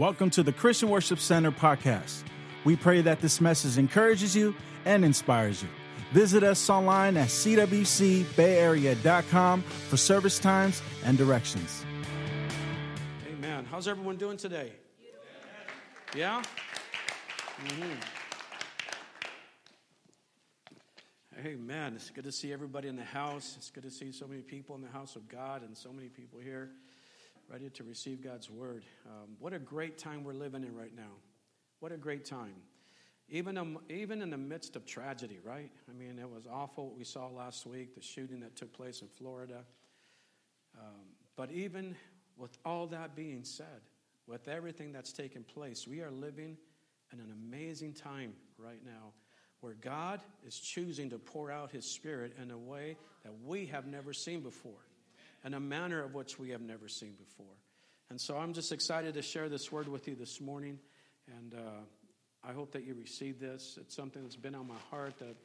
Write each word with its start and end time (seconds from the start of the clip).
Welcome 0.00 0.30
to 0.30 0.42
the 0.42 0.52
Christian 0.54 0.88
Worship 0.88 1.18
Center 1.18 1.52
podcast. 1.52 2.22
We 2.64 2.74
pray 2.74 3.02
that 3.02 3.20
this 3.20 3.38
message 3.38 3.76
encourages 3.76 4.34
you 4.34 4.54
and 4.86 5.04
inspires 5.04 5.62
you. 5.62 5.68
Visit 6.12 6.42
us 6.42 6.70
online 6.70 7.18
at 7.18 7.28
cwcbayarea.com 7.28 9.60
for 9.60 9.96
service 9.98 10.38
times 10.38 10.80
and 11.04 11.18
directions. 11.18 11.84
Amen. 13.30 13.66
How's 13.70 13.86
everyone 13.86 14.16
doing 14.16 14.38
today? 14.38 14.72
Yeah? 16.16 16.42
Mm-hmm. 17.66 17.92
Amen. 21.46 21.92
It's 21.94 22.08
good 22.08 22.24
to 22.24 22.32
see 22.32 22.54
everybody 22.54 22.88
in 22.88 22.96
the 22.96 23.04
house. 23.04 23.54
It's 23.58 23.68
good 23.68 23.82
to 23.82 23.90
see 23.90 24.12
so 24.12 24.26
many 24.26 24.40
people 24.40 24.74
in 24.76 24.80
the 24.80 24.88
house 24.88 25.14
of 25.14 25.28
God 25.28 25.62
and 25.62 25.76
so 25.76 25.92
many 25.92 26.08
people 26.08 26.40
here 26.40 26.70
ready 27.50 27.68
to 27.68 27.82
receive 27.82 28.22
God's 28.22 28.48
word. 28.48 28.84
Um, 29.06 29.30
what 29.40 29.52
a 29.52 29.58
great 29.58 29.98
time 29.98 30.22
we're 30.22 30.32
living 30.32 30.62
in 30.62 30.76
right 30.76 30.94
now. 30.94 31.10
What 31.80 31.90
a 31.90 31.96
great 31.96 32.24
time. 32.24 32.54
Even, 33.28 33.58
um, 33.58 33.78
even 33.88 34.22
in 34.22 34.30
the 34.30 34.38
midst 34.38 34.76
of 34.76 34.86
tragedy, 34.86 35.40
right? 35.42 35.70
I 35.88 35.92
mean, 35.92 36.18
it 36.20 36.30
was 36.30 36.46
awful 36.46 36.86
what 36.86 36.96
we 36.96 37.04
saw 37.04 37.26
last 37.26 37.66
week, 37.66 37.96
the 37.96 38.02
shooting 38.02 38.38
that 38.40 38.54
took 38.54 38.72
place 38.72 39.02
in 39.02 39.08
Florida. 39.08 39.64
Um, 40.78 41.00
but 41.36 41.50
even 41.50 41.96
with 42.36 42.56
all 42.64 42.86
that 42.88 43.16
being 43.16 43.42
said, 43.42 43.82
with 44.28 44.46
everything 44.46 44.92
that's 44.92 45.12
taken 45.12 45.42
place, 45.42 45.88
we 45.88 46.02
are 46.02 46.10
living 46.10 46.56
in 47.12 47.18
an 47.18 47.32
amazing 47.32 47.94
time 47.94 48.32
right 48.58 48.84
now 48.84 49.12
where 49.60 49.74
God 49.74 50.20
is 50.46 50.58
choosing 50.58 51.10
to 51.10 51.18
pour 51.18 51.50
out 51.50 51.72
His 51.72 51.84
Spirit 51.84 52.36
in 52.40 52.52
a 52.52 52.58
way 52.58 52.96
that 53.24 53.32
we 53.44 53.66
have 53.66 53.86
never 53.86 54.12
seen 54.12 54.40
before 54.40 54.84
in 55.44 55.54
a 55.54 55.60
manner 55.60 56.02
of 56.02 56.14
which 56.14 56.38
we 56.38 56.50
have 56.50 56.60
never 56.60 56.88
seen 56.88 57.14
before. 57.14 57.56
And 58.10 58.20
so 58.20 58.36
I'm 58.36 58.52
just 58.52 58.72
excited 58.72 59.14
to 59.14 59.22
share 59.22 59.48
this 59.48 59.70
word 59.70 59.88
with 59.88 60.08
you 60.08 60.14
this 60.14 60.40
morning. 60.40 60.78
And 61.38 61.54
uh, 61.54 61.80
I 62.42 62.52
hope 62.52 62.72
that 62.72 62.84
you 62.84 62.94
receive 62.94 63.38
this. 63.38 63.78
It's 63.80 63.94
something 63.94 64.22
that's 64.22 64.36
been 64.36 64.54
on 64.54 64.66
my 64.66 64.78
heart 64.90 65.18
that 65.18 65.36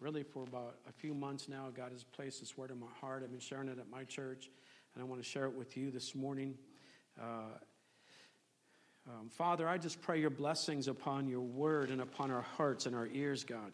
really 0.00 0.22
for 0.22 0.44
about 0.44 0.76
a 0.88 0.92
few 0.92 1.14
months 1.14 1.48
now, 1.48 1.68
God 1.74 1.92
has 1.92 2.04
placed 2.04 2.40
this 2.40 2.56
word 2.56 2.70
in 2.70 2.80
my 2.80 2.86
heart. 3.00 3.22
I've 3.22 3.30
been 3.30 3.40
sharing 3.40 3.68
it 3.68 3.78
at 3.78 3.88
my 3.90 4.04
church, 4.04 4.50
and 4.94 5.02
I 5.02 5.06
want 5.06 5.22
to 5.22 5.28
share 5.28 5.44
it 5.44 5.54
with 5.54 5.76
you 5.76 5.90
this 5.90 6.14
morning. 6.14 6.56
Uh, 7.20 7.58
um, 9.08 9.28
Father, 9.28 9.68
I 9.68 9.78
just 9.78 10.00
pray 10.02 10.20
your 10.20 10.30
blessings 10.30 10.88
upon 10.88 11.28
your 11.28 11.40
word 11.40 11.90
and 11.90 12.00
upon 12.00 12.30
our 12.30 12.42
hearts 12.42 12.86
and 12.86 12.94
our 12.94 13.06
ears, 13.06 13.44
God. 13.44 13.72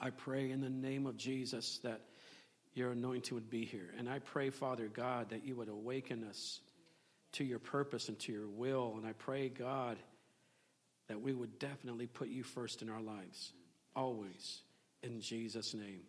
I 0.00 0.10
pray 0.10 0.50
in 0.50 0.60
the 0.60 0.70
name 0.70 1.06
of 1.06 1.16
Jesus 1.16 1.78
that 1.82 2.00
your 2.74 2.92
anointing 2.92 3.34
would 3.34 3.50
be 3.50 3.64
here. 3.64 3.92
And 3.98 4.08
I 4.08 4.20
pray, 4.20 4.50
Father 4.50 4.88
God, 4.88 5.30
that 5.30 5.44
you 5.44 5.56
would 5.56 5.68
awaken 5.68 6.24
us 6.24 6.60
to 7.32 7.44
your 7.44 7.58
purpose 7.58 8.08
and 8.08 8.18
to 8.20 8.32
your 8.32 8.48
will. 8.48 8.94
And 8.96 9.06
I 9.06 9.12
pray, 9.12 9.48
God, 9.48 9.98
that 11.08 11.20
we 11.20 11.32
would 11.32 11.58
definitely 11.58 12.06
put 12.06 12.28
you 12.28 12.42
first 12.42 12.82
in 12.82 12.88
our 12.88 13.00
lives, 13.00 13.52
always, 13.96 14.60
in 15.02 15.20
Jesus' 15.20 15.74
name. 15.74 16.02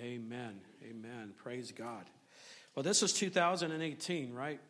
Amen. 0.00 0.60
Amen. 0.88 1.32
Praise 1.42 1.72
God. 1.72 2.04
Well, 2.74 2.82
this 2.82 3.02
is 3.02 3.14
2018, 3.14 4.34
right? 4.34 4.60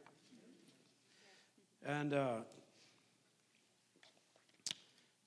And 1.85 2.15
uh, 2.15 2.37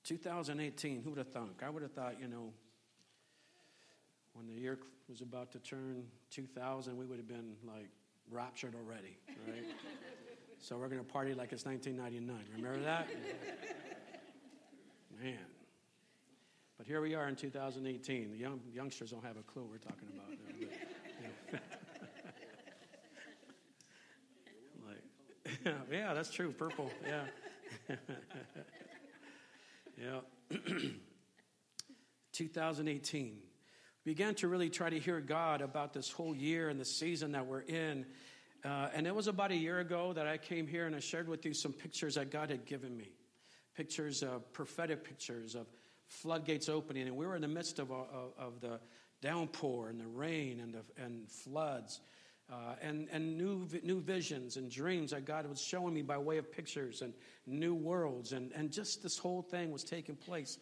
2018, 0.04 1.02
who 1.02 1.10
would 1.10 1.18
have 1.18 1.28
thunk? 1.28 1.62
I 1.64 1.68
would 1.68 1.82
have 1.82 1.92
thought, 1.92 2.20
you 2.20 2.28
know, 2.28 2.52
when 4.34 4.46
the 4.46 4.54
year 4.54 4.78
was 5.08 5.20
about 5.20 5.50
to 5.52 5.58
turn 5.58 6.04
2000, 6.30 6.96
we 6.96 7.04
would 7.04 7.18
have 7.18 7.28
been 7.28 7.54
like 7.66 7.88
raptured 8.30 8.74
already, 8.74 9.18
right? 9.46 9.64
so 10.58 10.78
we're 10.78 10.88
going 10.88 11.04
to 11.04 11.06
party 11.12 11.34
like 11.34 11.52
it's 11.52 11.64
1999. 11.64 12.44
Remember 12.56 12.84
that? 12.84 13.08
Man. 15.22 15.36
But 16.78 16.86
here 16.86 17.02
we 17.02 17.14
are 17.14 17.28
in 17.28 17.36
2018. 17.36 18.30
The 18.30 18.38
young, 18.38 18.60
youngsters 18.72 19.10
don't 19.10 19.24
have 19.24 19.36
a 19.36 19.42
clue 19.42 19.62
what 19.62 19.70
we're 19.70 19.78
talking 19.78 20.08
about. 20.14 21.60
Like, 24.86 25.74
yeah, 25.90 26.14
that's 26.14 26.30
true. 26.30 26.52
Purple, 26.52 26.90
yeah. 27.06 27.96
yeah. 29.98 30.20
2018 32.32 33.36
began 34.04 34.34
to 34.36 34.48
really 34.48 34.70
try 34.70 34.90
to 34.90 34.98
hear 34.98 35.20
God 35.20 35.60
about 35.60 35.92
this 35.92 36.10
whole 36.10 36.34
year 36.34 36.68
and 36.68 36.80
the 36.80 36.84
season 36.84 37.32
that 37.32 37.46
we're 37.46 37.60
in. 37.60 38.06
Uh, 38.64 38.88
and 38.94 39.06
it 39.06 39.14
was 39.14 39.26
about 39.26 39.50
a 39.50 39.56
year 39.56 39.80
ago 39.80 40.12
that 40.12 40.26
I 40.26 40.38
came 40.38 40.66
here 40.66 40.86
and 40.86 40.94
I 40.94 41.00
shared 41.00 41.28
with 41.28 41.44
you 41.44 41.54
some 41.54 41.72
pictures 41.72 42.14
that 42.14 42.30
God 42.30 42.50
had 42.50 42.66
given 42.66 42.96
me 42.96 43.12
pictures 43.74 44.22
of 44.22 44.52
prophetic 44.52 45.04
pictures 45.04 45.54
of 45.54 45.66
floodgates 46.06 46.68
opening. 46.68 47.06
And 47.06 47.16
we 47.16 47.26
were 47.26 47.36
in 47.36 47.42
the 47.42 47.48
midst 47.48 47.78
of, 47.78 47.90
of, 47.90 48.32
of 48.38 48.60
the 48.60 48.80
downpour 49.22 49.88
and 49.88 50.00
the 50.00 50.06
rain 50.06 50.60
and, 50.60 50.74
the, 50.74 51.02
and 51.02 51.28
floods. 51.30 52.00
Uh, 52.52 52.74
and, 52.82 53.08
and 53.12 53.38
new, 53.38 53.66
new 53.84 54.00
visions 54.00 54.56
and 54.56 54.70
dreams 54.70 55.12
that 55.12 55.24
God 55.24 55.46
was 55.46 55.60
showing 55.62 55.94
me 55.94 56.02
by 56.02 56.18
way 56.18 56.36
of 56.36 56.50
pictures 56.50 57.00
and 57.00 57.14
new 57.46 57.74
worlds. 57.74 58.32
And, 58.32 58.50
and 58.56 58.72
just 58.72 59.04
this 59.04 59.16
whole 59.16 59.40
thing 59.40 59.70
was 59.70 59.84
taking 59.84 60.16
place. 60.16 60.58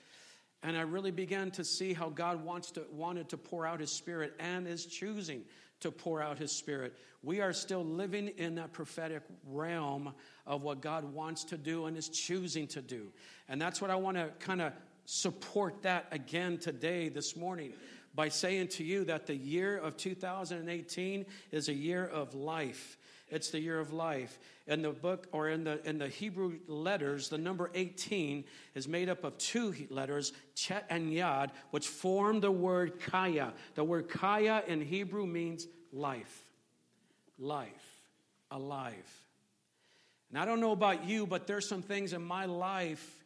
And 0.62 0.76
I 0.76 0.80
really 0.82 1.10
began 1.10 1.50
to 1.52 1.64
see 1.64 1.92
how 1.92 2.08
God 2.08 2.44
wants 2.44 2.72
to, 2.72 2.84
wanted 2.92 3.28
to 3.30 3.36
pour 3.36 3.66
out 3.66 3.80
His 3.80 3.92
Spirit 3.92 4.34
and 4.40 4.66
is 4.66 4.86
choosing 4.86 5.42
to 5.80 5.90
pour 5.92 6.20
out 6.20 6.38
His 6.38 6.50
Spirit. 6.50 6.94
We 7.22 7.40
are 7.40 7.52
still 7.52 7.84
living 7.84 8.28
in 8.36 8.56
that 8.56 8.72
prophetic 8.72 9.22
realm 9.46 10.12
of 10.46 10.62
what 10.62 10.80
God 10.80 11.04
wants 11.12 11.44
to 11.44 11.56
do 11.56 11.86
and 11.86 11.96
is 11.96 12.08
choosing 12.08 12.66
to 12.68 12.82
do. 12.82 13.08
And 13.48 13.60
that's 13.60 13.80
what 13.80 13.90
I 13.90 13.96
want 13.96 14.16
to 14.16 14.30
kind 14.40 14.60
of 14.60 14.72
support 15.04 15.82
that 15.82 16.06
again 16.10 16.58
today, 16.58 17.08
this 17.08 17.36
morning, 17.36 17.72
by 18.14 18.28
saying 18.28 18.68
to 18.68 18.84
you 18.84 19.04
that 19.04 19.26
the 19.26 19.36
year 19.36 19.78
of 19.78 19.96
2018 19.96 21.24
is 21.52 21.68
a 21.68 21.72
year 21.72 22.04
of 22.04 22.34
life. 22.34 22.97
It's 23.30 23.50
the 23.50 23.60
year 23.60 23.78
of 23.78 23.92
life. 23.92 24.38
In 24.66 24.82
the 24.82 24.90
book 24.90 25.28
or 25.32 25.48
in 25.48 25.64
the 25.64 25.86
in 25.88 25.98
the 25.98 26.08
Hebrew 26.08 26.58
letters, 26.66 27.28
the 27.28 27.38
number 27.38 27.70
18 27.74 28.44
is 28.74 28.88
made 28.88 29.08
up 29.08 29.24
of 29.24 29.36
two 29.38 29.74
letters, 29.90 30.32
Chet 30.54 30.86
and 30.90 31.12
Yad, 31.12 31.50
which 31.70 31.86
form 31.86 32.40
the 32.40 32.50
word 32.50 33.00
Kaya. 33.00 33.52
The 33.74 33.84
word 33.84 34.08
Kaya 34.08 34.62
in 34.66 34.80
Hebrew 34.80 35.26
means 35.26 35.66
life. 35.92 36.44
Life. 37.38 38.02
Alive. 38.50 38.94
And 40.30 40.38
I 40.38 40.44
don't 40.44 40.60
know 40.60 40.72
about 40.72 41.06
you, 41.06 41.26
but 41.26 41.46
there's 41.46 41.68
some 41.68 41.82
things 41.82 42.12
in 42.12 42.22
my 42.22 42.44
life 42.44 43.24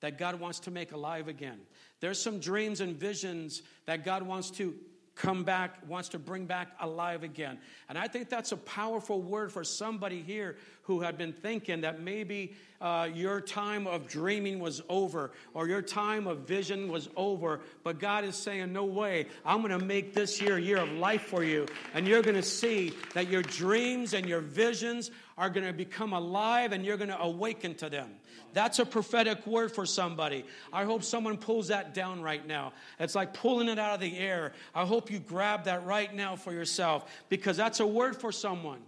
that 0.00 0.18
God 0.18 0.38
wants 0.38 0.60
to 0.60 0.70
make 0.70 0.92
alive 0.92 1.28
again. 1.28 1.58
There's 2.00 2.20
some 2.20 2.38
dreams 2.38 2.80
and 2.80 2.96
visions 2.96 3.62
that 3.86 4.04
God 4.04 4.22
wants 4.22 4.50
to 4.52 4.74
come 5.18 5.42
back, 5.42 5.86
wants 5.88 6.08
to 6.10 6.18
bring 6.18 6.46
back 6.46 6.68
alive 6.80 7.24
again. 7.24 7.58
And 7.88 7.98
I 7.98 8.06
think 8.06 8.28
that's 8.28 8.52
a 8.52 8.56
powerful 8.56 9.20
word 9.20 9.52
for 9.52 9.64
somebody 9.64 10.22
here 10.22 10.56
who 10.82 11.00
had 11.00 11.18
been 11.18 11.32
thinking 11.32 11.82
that 11.82 12.00
maybe 12.00 12.54
uh, 12.80 13.08
your 13.12 13.40
time 13.40 13.86
of 13.86 14.06
dreaming 14.08 14.60
was 14.60 14.80
over 14.88 15.32
or 15.52 15.66
your 15.68 15.82
time 15.82 16.26
of 16.28 16.38
vision 16.40 16.88
was 16.88 17.08
over. 17.16 17.60
But 17.82 17.98
God 17.98 18.24
is 18.24 18.36
saying, 18.36 18.72
No 18.72 18.84
way. 18.84 19.26
I'm 19.44 19.58
going 19.58 19.78
to 19.78 19.84
make 19.84 20.14
this 20.14 20.40
year 20.40 20.56
a 20.56 20.60
year 20.60 20.78
of 20.78 20.90
life 20.92 21.22
for 21.22 21.42
you. 21.42 21.66
And 21.94 22.06
you're 22.06 22.22
going 22.22 22.36
to 22.36 22.42
see 22.42 22.92
that 23.14 23.28
your 23.28 23.42
dreams 23.42 24.14
and 24.14 24.26
your 24.26 24.40
visions 24.40 25.10
are 25.38 25.48
going 25.48 25.66
to 25.66 25.72
become 25.72 26.12
alive 26.12 26.72
and 26.72 26.84
you're 26.84 26.96
going 26.96 27.08
to 27.08 27.20
awaken 27.20 27.74
to 27.76 27.88
them. 27.88 28.10
That's 28.52 28.80
a 28.80 28.84
prophetic 28.84 29.46
word 29.46 29.72
for 29.72 29.86
somebody. 29.86 30.44
I 30.72 30.84
hope 30.84 31.04
someone 31.04 31.36
pulls 31.36 31.68
that 31.68 31.94
down 31.94 32.20
right 32.20 32.44
now. 32.46 32.72
It's 32.98 33.14
like 33.14 33.32
pulling 33.32 33.68
it 33.68 33.78
out 33.78 33.94
of 33.94 34.00
the 34.00 34.18
air. 34.18 34.52
I 34.74 34.84
hope 34.84 35.10
you 35.10 35.20
grab 35.20 35.64
that 35.64 35.86
right 35.86 36.12
now 36.12 36.34
for 36.34 36.52
yourself 36.52 37.08
because 37.28 37.56
that's 37.56 37.80
a 37.80 37.86
word 37.86 38.16
for 38.20 38.32
someone. 38.32 38.80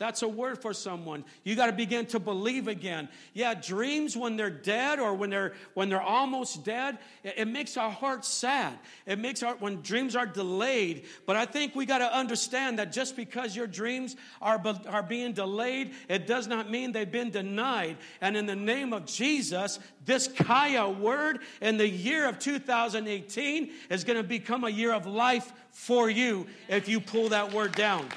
That's 0.00 0.22
a 0.22 0.28
word 0.28 0.62
for 0.62 0.72
someone. 0.72 1.26
You 1.44 1.54
got 1.54 1.66
to 1.66 1.74
begin 1.74 2.06
to 2.06 2.18
believe 2.18 2.68
again. 2.68 3.10
Yeah, 3.34 3.52
dreams 3.52 4.16
when 4.16 4.34
they're 4.34 4.48
dead 4.48 4.98
or 4.98 5.12
when 5.12 5.28
they're 5.28 5.52
when 5.74 5.90
they're 5.90 6.00
almost 6.00 6.64
dead, 6.64 6.96
it, 7.22 7.34
it 7.36 7.48
makes 7.48 7.76
our 7.76 7.90
heart 7.90 8.24
sad. 8.24 8.78
It 9.04 9.18
makes 9.18 9.42
our 9.42 9.56
when 9.56 9.82
dreams 9.82 10.16
are 10.16 10.24
delayed. 10.24 11.04
But 11.26 11.36
I 11.36 11.44
think 11.44 11.74
we 11.74 11.84
got 11.84 11.98
to 11.98 12.16
understand 12.16 12.78
that 12.78 12.92
just 12.92 13.14
because 13.14 13.54
your 13.54 13.66
dreams 13.66 14.16
are 14.40 14.58
are 14.88 15.02
being 15.02 15.34
delayed, 15.34 15.92
it 16.08 16.26
does 16.26 16.46
not 16.46 16.70
mean 16.70 16.92
they've 16.92 17.12
been 17.12 17.30
denied. 17.30 17.98
And 18.22 18.38
in 18.38 18.46
the 18.46 18.56
name 18.56 18.94
of 18.94 19.04
Jesus, 19.04 19.80
this 20.06 20.28
Kaya 20.28 20.88
word 20.88 21.40
in 21.60 21.76
the 21.76 21.86
year 21.86 22.26
of 22.26 22.38
2018 22.38 23.70
is 23.90 24.04
going 24.04 24.16
to 24.16 24.26
become 24.26 24.64
a 24.64 24.70
year 24.70 24.94
of 24.94 25.04
life 25.04 25.52
for 25.72 26.08
you 26.08 26.46
if 26.68 26.88
you 26.88 27.00
pull 27.00 27.28
that 27.28 27.52
word 27.52 27.72
down. 27.74 28.08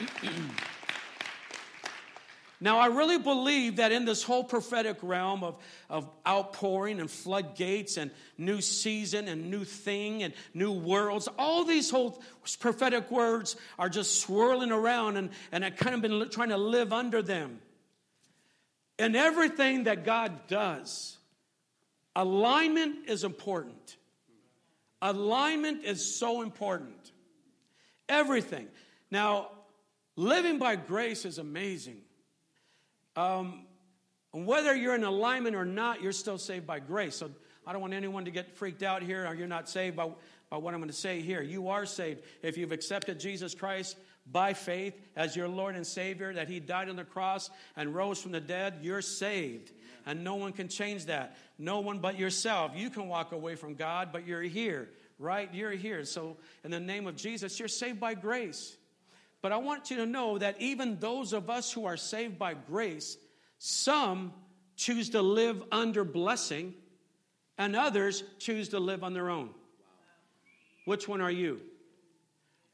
Now, 2.62 2.78
I 2.78 2.86
really 2.86 3.18
believe 3.18 3.76
that 3.76 3.90
in 3.90 4.04
this 4.04 4.22
whole 4.22 4.44
prophetic 4.44 4.98
realm 5.02 5.42
of, 5.42 5.56
of 5.88 6.10
outpouring 6.28 7.00
and 7.00 7.10
floodgates 7.10 7.96
and 7.96 8.10
new 8.36 8.60
season 8.60 9.28
and 9.28 9.50
new 9.50 9.64
thing 9.64 10.22
and 10.22 10.34
new 10.52 10.70
worlds, 10.70 11.26
all 11.38 11.64
these 11.64 11.88
whole 11.88 12.22
prophetic 12.58 13.10
words 13.10 13.56
are 13.78 13.88
just 13.88 14.20
swirling 14.20 14.72
around 14.72 15.16
and, 15.16 15.30
and 15.52 15.64
I've 15.64 15.76
kind 15.76 15.94
of 15.94 16.02
been 16.02 16.28
trying 16.28 16.50
to 16.50 16.58
live 16.58 16.92
under 16.92 17.22
them. 17.22 17.60
In 18.98 19.16
everything 19.16 19.84
that 19.84 20.04
God 20.04 20.46
does, 20.46 21.16
alignment 22.14 23.08
is 23.08 23.24
important. 23.24 23.96
Alignment 25.00 25.84
is 25.84 26.14
so 26.18 26.42
important. 26.42 27.12
Everything. 28.06 28.68
Now, 29.10 29.48
living 30.14 30.58
by 30.58 30.76
grace 30.76 31.24
is 31.24 31.38
amazing. 31.38 32.02
Um, 33.20 33.66
whether 34.32 34.74
you're 34.74 34.94
in 34.94 35.04
alignment 35.04 35.54
or 35.54 35.64
not, 35.64 36.02
you're 36.02 36.12
still 36.12 36.38
saved 36.38 36.66
by 36.66 36.78
grace. 36.78 37.16
So 37.16 37.30
I 37.66 37.72
don't 37.72 37.82
want 37.82 37.92
anyone 37.92 38.24
to 38.24 38.30
get 38.30 38.56
freaked 38.56 38.82
out 38.82 39.02
here 39.02 39.26
or 39.26 39.34
you're 39.34 39.46
not 39.46 39.68
saved 39.68 39.96
by, 39.96 40.10
by 40.48 40.56
what 40.56 40.72
I'm 40.72 40.80
going 40.80 40.90
to 40.90 40.96
say 40.96 41.20
here. 41.20 41.42
You 41.42 41.68
are 41.68 41.84
saved 41.84 42.22
if 42.42 42.56
you've 42.56 42.72
accepted 42.72 43.20
Jesus 43.20 43.54
Christ 43.54 43.96
by 44.30 44.54
faith 44.54 44.94
as 45.16 45.36
your 45.36 45.48
Lord 45.48 45.76
and 45.76 45.86
Savior, 45.86 46.32
that 46.32 46.48
He 46.48 46.60
died 46.60 46.88
on 46.88 46.96
the 46.96 47.04
cross 47.04 47.50
and 47.76 47.94
rose 47.94 48.22
from 48.22 48.32
the 48.32 48.40
dead. 48.40 48.78
You're 48.82 49.02
saved. 49.02 49.72
And 50.06 50.24
no 50.24 50.36
one 50.36 50.52
can 50.52 50.68
change 50.68 51.06
that. 51.06 51.36
No 51.58 51.80
one 51.80 51.98
but 51.98 52.18
yourself. 52.18 52.72
You 52.74 52.88
can 52.88 53.08
walk 53.08 53.32
away 53.32 53.54
from 53.56 53.74
God, 53.74 54.10
but 54.12 54.26
you're 54.26 54.42
here, 54.42 54.88
right? 55.18 55.52
You're 55.52 55.72
here. 55.72 56.04
So, 56.06 56.38
in 56.64 56.70
the 56.70 56.80
name 56.80 57.06
of 57.06 57.16
Jesus, 57.16 57.58
you're 57.58 57.68
saved 57.68 58.00
by 58.00 58.14
grace. 58.14 58.76
But 59.42 59.52
I 59.52 59.56
want 59.56 59.90
you 59.90 59.96
to 59.98 60.06
know 60.06 60.38
that 60.38 60.60
even 60.60 60.98
those 60.98 61.32
of 61.32 61.48
us 61.48 61.72
who 61.72 61.86
are 61.86 61.96
saved 61.96 62.38
by 62.38 62.54
grace, 62.54 63.16
some 63.58 64.32
choose 64.76 65.10
to 65.10 65.22
live 65.22 65.62
under 65.72 66.04
blessing, 66.04 66.74
and 67.58 67.76
others 67.76 68.24
choose 68.38 68.70
to 68.70 68.80
live 68.80 69.04
on 69.04 69.12
their 69.12 69.30
own. 69.30 69.50
Which 70.84 71.06
one 71.06 71.20
are 71.20 71.30
you? 71.30 71.60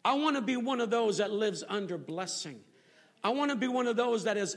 I 0.04 0.14
want 0.14 0.36
to 0.36 0.42
be 0.42 0.56
one 0.56 0.80
of 0.80 0.90
those 0.90 1.18
that 1.18 1.32
lives 1.32 1.64
under 1.68 1.98
blessing. 1.98 2.60
I 3.24 3.30
want 3.30 3.50
to 3.50 3.56
be 3.56 3.66
one 3.66 3.88
of 3.88 3.96
those 3.96 4.24
that 4.24 4.36
is 4.36 4.56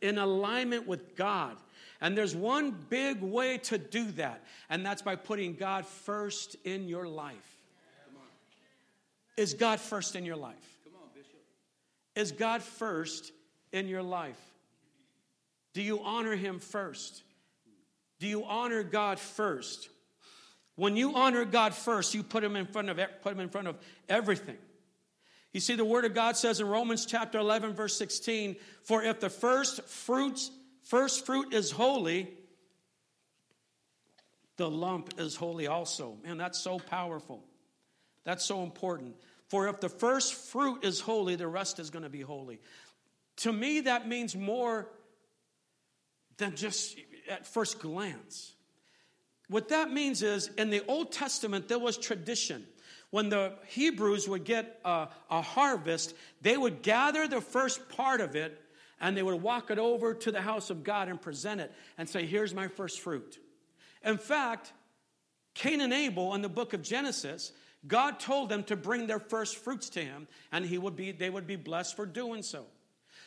in 0.00 0.18
alignment 0.18 0.86
with 0.86 1.16
God. 1.16 1.56
And 2.00 2.16
there's 2.16 2.36
one 2.36 2.76
big 2.88 3.22
way 3.22 3.58
to 3.58 3.78
do 3.78 4.10
that, 4.12 4.44
and 4.68 4.84
that's 4.84 5.02
by 5.02 5.16
putting 5.16 5.54
God 5.54 5.86
first 5.86 6.54
in 6.64 6.86
your 6.86 7.08
life. 7.08 7.58
Is 9.36 9.54
God 9.54 9.80
first 9.80 10.14
in 10.14 10.24
your 10.24 10.36
life? 10.36 10.73
Is 12.14 12.32
God 12.32 12.62
first 12.62 13.32
in 13.72 13.88
your 13.88 14.02
life? 14.02 14.40
Do 15.72 15.82
you 15.82 16.02
honor 16.02 16.36
Him 16.36 16.60
first? 16.60 17.22
Do 18.20 18.26
you 18.26 18.44
honor 18.44 18.82
God 18.82 19.18
first? 19.18 19.88
When 20.76 20.96
you 20.96 21.14
honor 21.14 21.44
God 21.44 21.74
first, 21.74 22.14
you 22.14 22.22
put 22.22 22.42
Him 22.42 22.56
in 22.56 22.66
front 22.66 22.88
of 22.88 22.98
put 23.22 23.32
Him 23.32 23.40
in 23.40 23.48
front 23.48 23.68
of 23.68 23.76
everything. 24.08 24.56
You 25.52 25.60
see, 25.60 25.76
the 25.76 25.84
Word 25.84 26.04
of 26.04 26.14
God 26.14 26.36
says 26.36 26.60
in 26.60 26.66
Romans 26.66 27.06
chapter 27.06 27.38
11, 27.38 27.74
verse 27.74 27.96
16, 27.96 28.56
For 28.82 29.02
if 29.02 29.20
the 29.20 29.30
first 29.30 29.82
fruits, 29.82 30.50
first 30.82 31.24
fruit 31.24 31.54
is 31.54 31.70
holy, 31.70 32.28
the 34.56 34.68
lump 34.68 35.14
is 35.18 35.36
holy 35.36 35.68
also. 35.68 36.16
Man, 36.24 36.38
that's 36.38 36.58
so 36.58 36.78
powerful. 36.78 37.44
That's 38.24 38.44
so 38.44 38.62
important. 38.62 39.14
For 39.54 39.68
if 39.68 39.78
the 39.78 39.88
first 39.88 40.34
fruit 40.34 40.84
is 40.84 40.98
holy, 40.98 41.36
the 41.36 41.46
rest 41.46 41.78
is 41.78 41.90
going 41.90 42.02
to 42.02 42.08
be 42.08 42.22
holy. 42.22 42.58
To 43.36 43.52
me, 43.52 43.82
that 43.82 44.08
means 44.08 44.34
more 44.34 44.88
than 46.38 46.56
just 46.56 46.98
at 47.30 47.46
first 47.46 47.78
glance. 47.78 48.52
What 49.48 49.68
that 49.68 49.92
means 49.92 50.24
is 50.24 50.50
in 50.58 50.70
the 50.70 50.84
Old 50.88 51.12
Testament, 51.12 51.68
there 51.68 51.78
was 51.78 51.96
tradition. 51.96 52.66
When 53.10 53.28
the 53.28 53.52
Hebrews 53.68 54.28
would 54.28 54.42
get 54.42 54.80
a, 54.84 55.06
a, 55.30 55.40
harvest, 55.40 56.16
they 56.42 56.56
would 56.56 56.82
gather 56.82 57.28
the 57.28 57.40
first 57.40 57.88
part 57.90 58.20
of 58.20 58.34
it 58.34 58.60
and 59.00 59.16
they 59.16 59.22
would 59.22 59.40
walk 59.40 59.70
it 59.70 59.78
over 59.78 60.14
to 60.14 60.32
the 60.32 60.40
house 60.40 60.70
of 60.70 60.82
God 60.82 61.08
and 61.08 61.22
present 61.22 61.60
it 61.60 61.72
and 61.96 62.08
say, 62.08 62.26
Here's 62.26 62.52
my 62.52 62.66
first 62.66 62.98
fruit. 62.98 63.38
In 64.04 64.18
fact, 64.18 64.72
Cain 65.54 65.80
and 65.80 65.92
Abel 65.92 66.34
in 66.34 66.42
the 66.42 66.48
book 66.48 66.72
of 66.72 66.82
Genesis, 66.82 67.52
God 67.86 68.18
told 68.18 68.48
them 68.48 68.64
to 68.64 68.76
bring 68.76 69.06
their 69.06 69.18
first 69.18 69.56
fruits 69.56 69.90
to 69.90 70.00
him 70.00 70.26
and 70.52 70.64
he 70.64 70.78
would 70.78 70.96
be, 70.96 71.12
they 71.12 71.30
would 71.30 71.46
be 71.46 71.56
blessed 71.56 71.96
for 71.96 72.06
doing 72.06 72.42
so. 72.42 72.64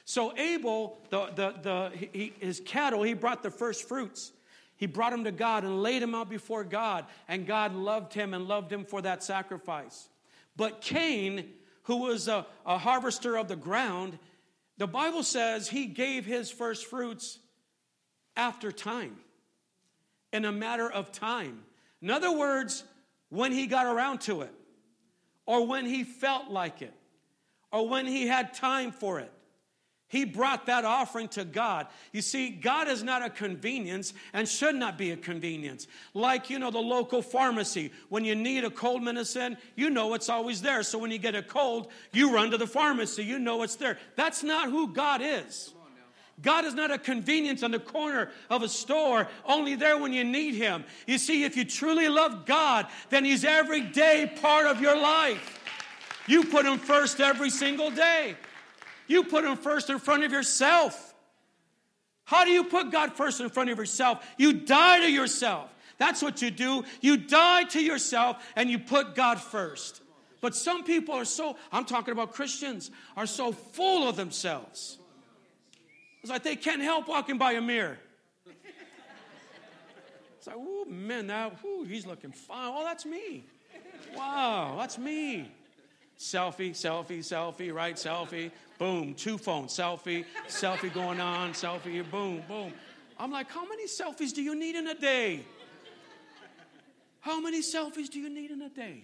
So 0.06 0.36
Abel, 0.38 1.00
the, 1.10 1.28
the, 1.36 1.54
the, 1.62 2.08
he, 2.14 2.34
his 2.40 2.62
cattle, 2.66 3.04
he 3.04 3.14
brought 3.14 3.44
the 3.44 3.52
first 3.52 3.88
fruits. 3.88 4.32
He 4.78 4.86
brought 4.86 5.12
them 5.12 5.24
to 5.26 5.32
God 5.32 5.64
and 5.64 5.82
laid 5.84 6.02
them 6.02 6.16
out 6.16 6.30
before 6.30 6.64
God, 6.64 7.06
and 7.28 7.48
God 7.48 7.74
loved 7.74 8.14
him 8.14 8.34
and 8.34 8.48
loved 8.48 8.72
him 8.72 8.86
for 8.86 9.02
that 9.02 9.24
sacrifice. 9.24 10.08
But 10.56 10.82
Cain, 10.82 11.50
who 11.84 11.98
was 11.98 12.28
a, 12.28 12.46
a 12.66 12.78
harvester 12.78 13.36
of 13.36 13.48
the 13.48 13.56
ground, 13.56 14.18
the 14.78 14.88
Bible 14.88 15.24
says 15.24 15.68
he 15.68 15.88
gave 15.88 16.26
his 16.26 16.52
first 16.52 16.86
fruits 16.86 17.40
after 18.36 18.72
time, 18.72 19.18
in 20.32 20.46
a 20.46 20.52
matter 20.52 20.90
of 20.90 21.12
time. 21.12 21.64
In 22.02 22.12
other 22.12 22.32
words, 22.32 22.84
when 23.30 23.52
he 23.52 23.68
got 23.68 23.86
around 23.86 24.22
to 24.22 24.42
it, 24.42 24.54
or 25.46 25.66
when 25.66 25.86
he 25.86 26.04
felt 26.04 26.50
like 26.50 26.82
it, 26.82 26.94
or 27.72 27.88
when 27.88 28.06
he 28.06 28.28
had 28.28 28.54
time 28.54 28.92
for 28.92 29.20
it. 29.20 29.32
He 30.10 30.24
brought 30.24 30.68
that 30.68 30.86
offering 30.86 31.28
to 31.30 31.44
God. 31.44 31.88
You 32.14 32.22
see, 32.22 32.50
God 32.50 32.88
is 32.88 33.04
not 33.04 33.26
a 33.26 33.30
convenience 33.30 34.14
and 34.32 34.48
should 34.48 34.76
not 34.76 34.98
be 34.98 35.12
a 35.12 35.18
convenience. 35.18 35.86
Like, 36.14 36.50
you 36.50 36.60
know, 36.60 36.72
the 36.72 36.80
local 36.80 37.22
pharmacy. 37.22 37.92
When 38.08 38.24
you 38.24 38.34
need 38.34 38.64
a 38.64 38.70
cold 38.70 39.04
medicine, 39.04 39.58
you 39.76 39.90
know 39.90 40.14
it's 40.14 40.30
always 40.30 40.62
there. 40.62 40.82
So 40.84 40.98
when 40.98 41.12
you 41.12 41.18
get 41.18 41.36
a 41.36 41.44
cold, 41.44 41.90
you 42.14 42.34
run 42.34 42.52
to 42.52 42.58
the 42.58 42.68
pharmacy. 42.68 43.26
You 43.26 43.38
know 43.38 43.64
it's 43.64 43.76
there. 43.76 43.98
That's 44.16 44.44
not 44.44 44.70
who 44.70 44.94
God 44.94 45.22
is. 45.22 45.74
God 46.42 46.66
is 46.66 46.76
not 46.76 46.92
a 46.92 47.00
convenience 47.00 47.64
on 47.64 47.72
the 47.72 47.80
corner 47.80 48.30
of 48.50 48.62
a 48.62 48.70
store, 48.70 49.28
only 49.46 49.76
there 49.76 49.98
when 49.98 50.14
you 50.14 50.24
need 50.24 50.54
Him. 50.54 50.84
You 51.08 51.18
see, 51.18 51.44
if 51.44 51.58
you 51.58 51.66
truly 51.66 52.08
love 52.10 52.46
God, 52.46 52.88
then 53.10 53.26
He's 53.26 53.44
every 53.44 53.82
day 53.82 54.32
part 54.40 54.68
of 54.68 54.80
your 54.80 54.96
life. 54.96 55.60
You 56.28 56.44
put 56.44 56.66
Him 56.66 56.78
first 56.78 57.20
every 57.20 57.50
single 57.50 57.90
day. 57.90 58.36
You 59.08 59.24
put 59.24 59.46
Him 59.46 59.58
first 59.58 59.90
in 59.90 59.98
front 59.98 60.24
of 60.24 60.32
yourself. 60.32 61.16
How 62.26 62.44
do 62.44 62.52
you 62.52 62.66
put 62.66 62.92
God 62.92 63.14
first 63.14 63.40
in 63.40 63.50
front 63.50 63.70
of 63.70 63.78
yourself? 63.78 64.24
You 64.38 64.54
die 64.54 65.00
to 65.00 65.12
yourself. 65.12 65.74
That's 65.98 66.22
what 66.22 66.42
you 66.42 66.52
do. 66.52 66.84
You 67.02 67.18
die 67.18 67.64
to 67.64 67.82
yourself 67.82 68.46
and 68.56 68.70
you 68.70 68.78
put 68.78 69.16
God 69.16 69.40
first. 69.40 70.02
But 70.42 70.54
some 70.54 70.84
people 70.84 71.16
are 71.16 71.26
so, 71.26 71.58
I'm 71.72 71.86
talking 71.86 72.12
about 72.12 72.34
Christians, 72.34 72.92
are 73.16 73.26
so 73.26 73.52
full 73.52 74.08
of 74.08 74.18
themselves. 74.18 75.00
Like 76.30 76.44
they 76.44 76.56
can't 76.56 76.82
help 76.82 77.08
walking 77.08 77.38
by 77.38 77.54
a 77.54 77.62
mirror. 77.62 77.98
It's 80.38 80.48
like, 80.48 80.56
oh 80.58 80.86
man, 80.86 81.28
now 81.28 81.52
ooh, 81.66 81.84
he's 81.84 82.06
looking 82.06 82.32
fine. 82.32 82.72
Oh, 82.76 82.84
that's 82.84 83.06
me. 83.06 83.44
Wow, 84.16 84.76
that's 84.80 84.98
me. 84.98 85.52
Selfie, 86.18 86.72
selfie, 86.72 87.20
selfie, 87.20 87.74
right? 87.74 87.96
Selfie, 87.96 88.52
boom, 88.80 89.14
two 89.14 89.38
phones, 89.38 89.72
selfie, 89.72 90.26
selfie 90.48 90.92
going 90.94 91.20
on, 91.20 91.52
selfie, 91.52 92.10
boom, 92.10 92.42
boom. 92.48 92.74
I'm 93.20 93.32
like, 93.32 93.52
how 93.52 93.68
many 93.68 93.88
selfies 93.88 94.34
do 94.34 94.42
you 94.42 94.56
need 94.56 94.76
in 94.76 94.88
a 94.88 94.96
day? 94.96 95.46
How 97.20 97.40
many 97.42 97.62
selfies 97.62 98.10
do 98.10 98.20
you 98.20 98.30
need 98.30 98.52
in 98.52 98.62
a 98.62 98.70
day? 98.70 99.04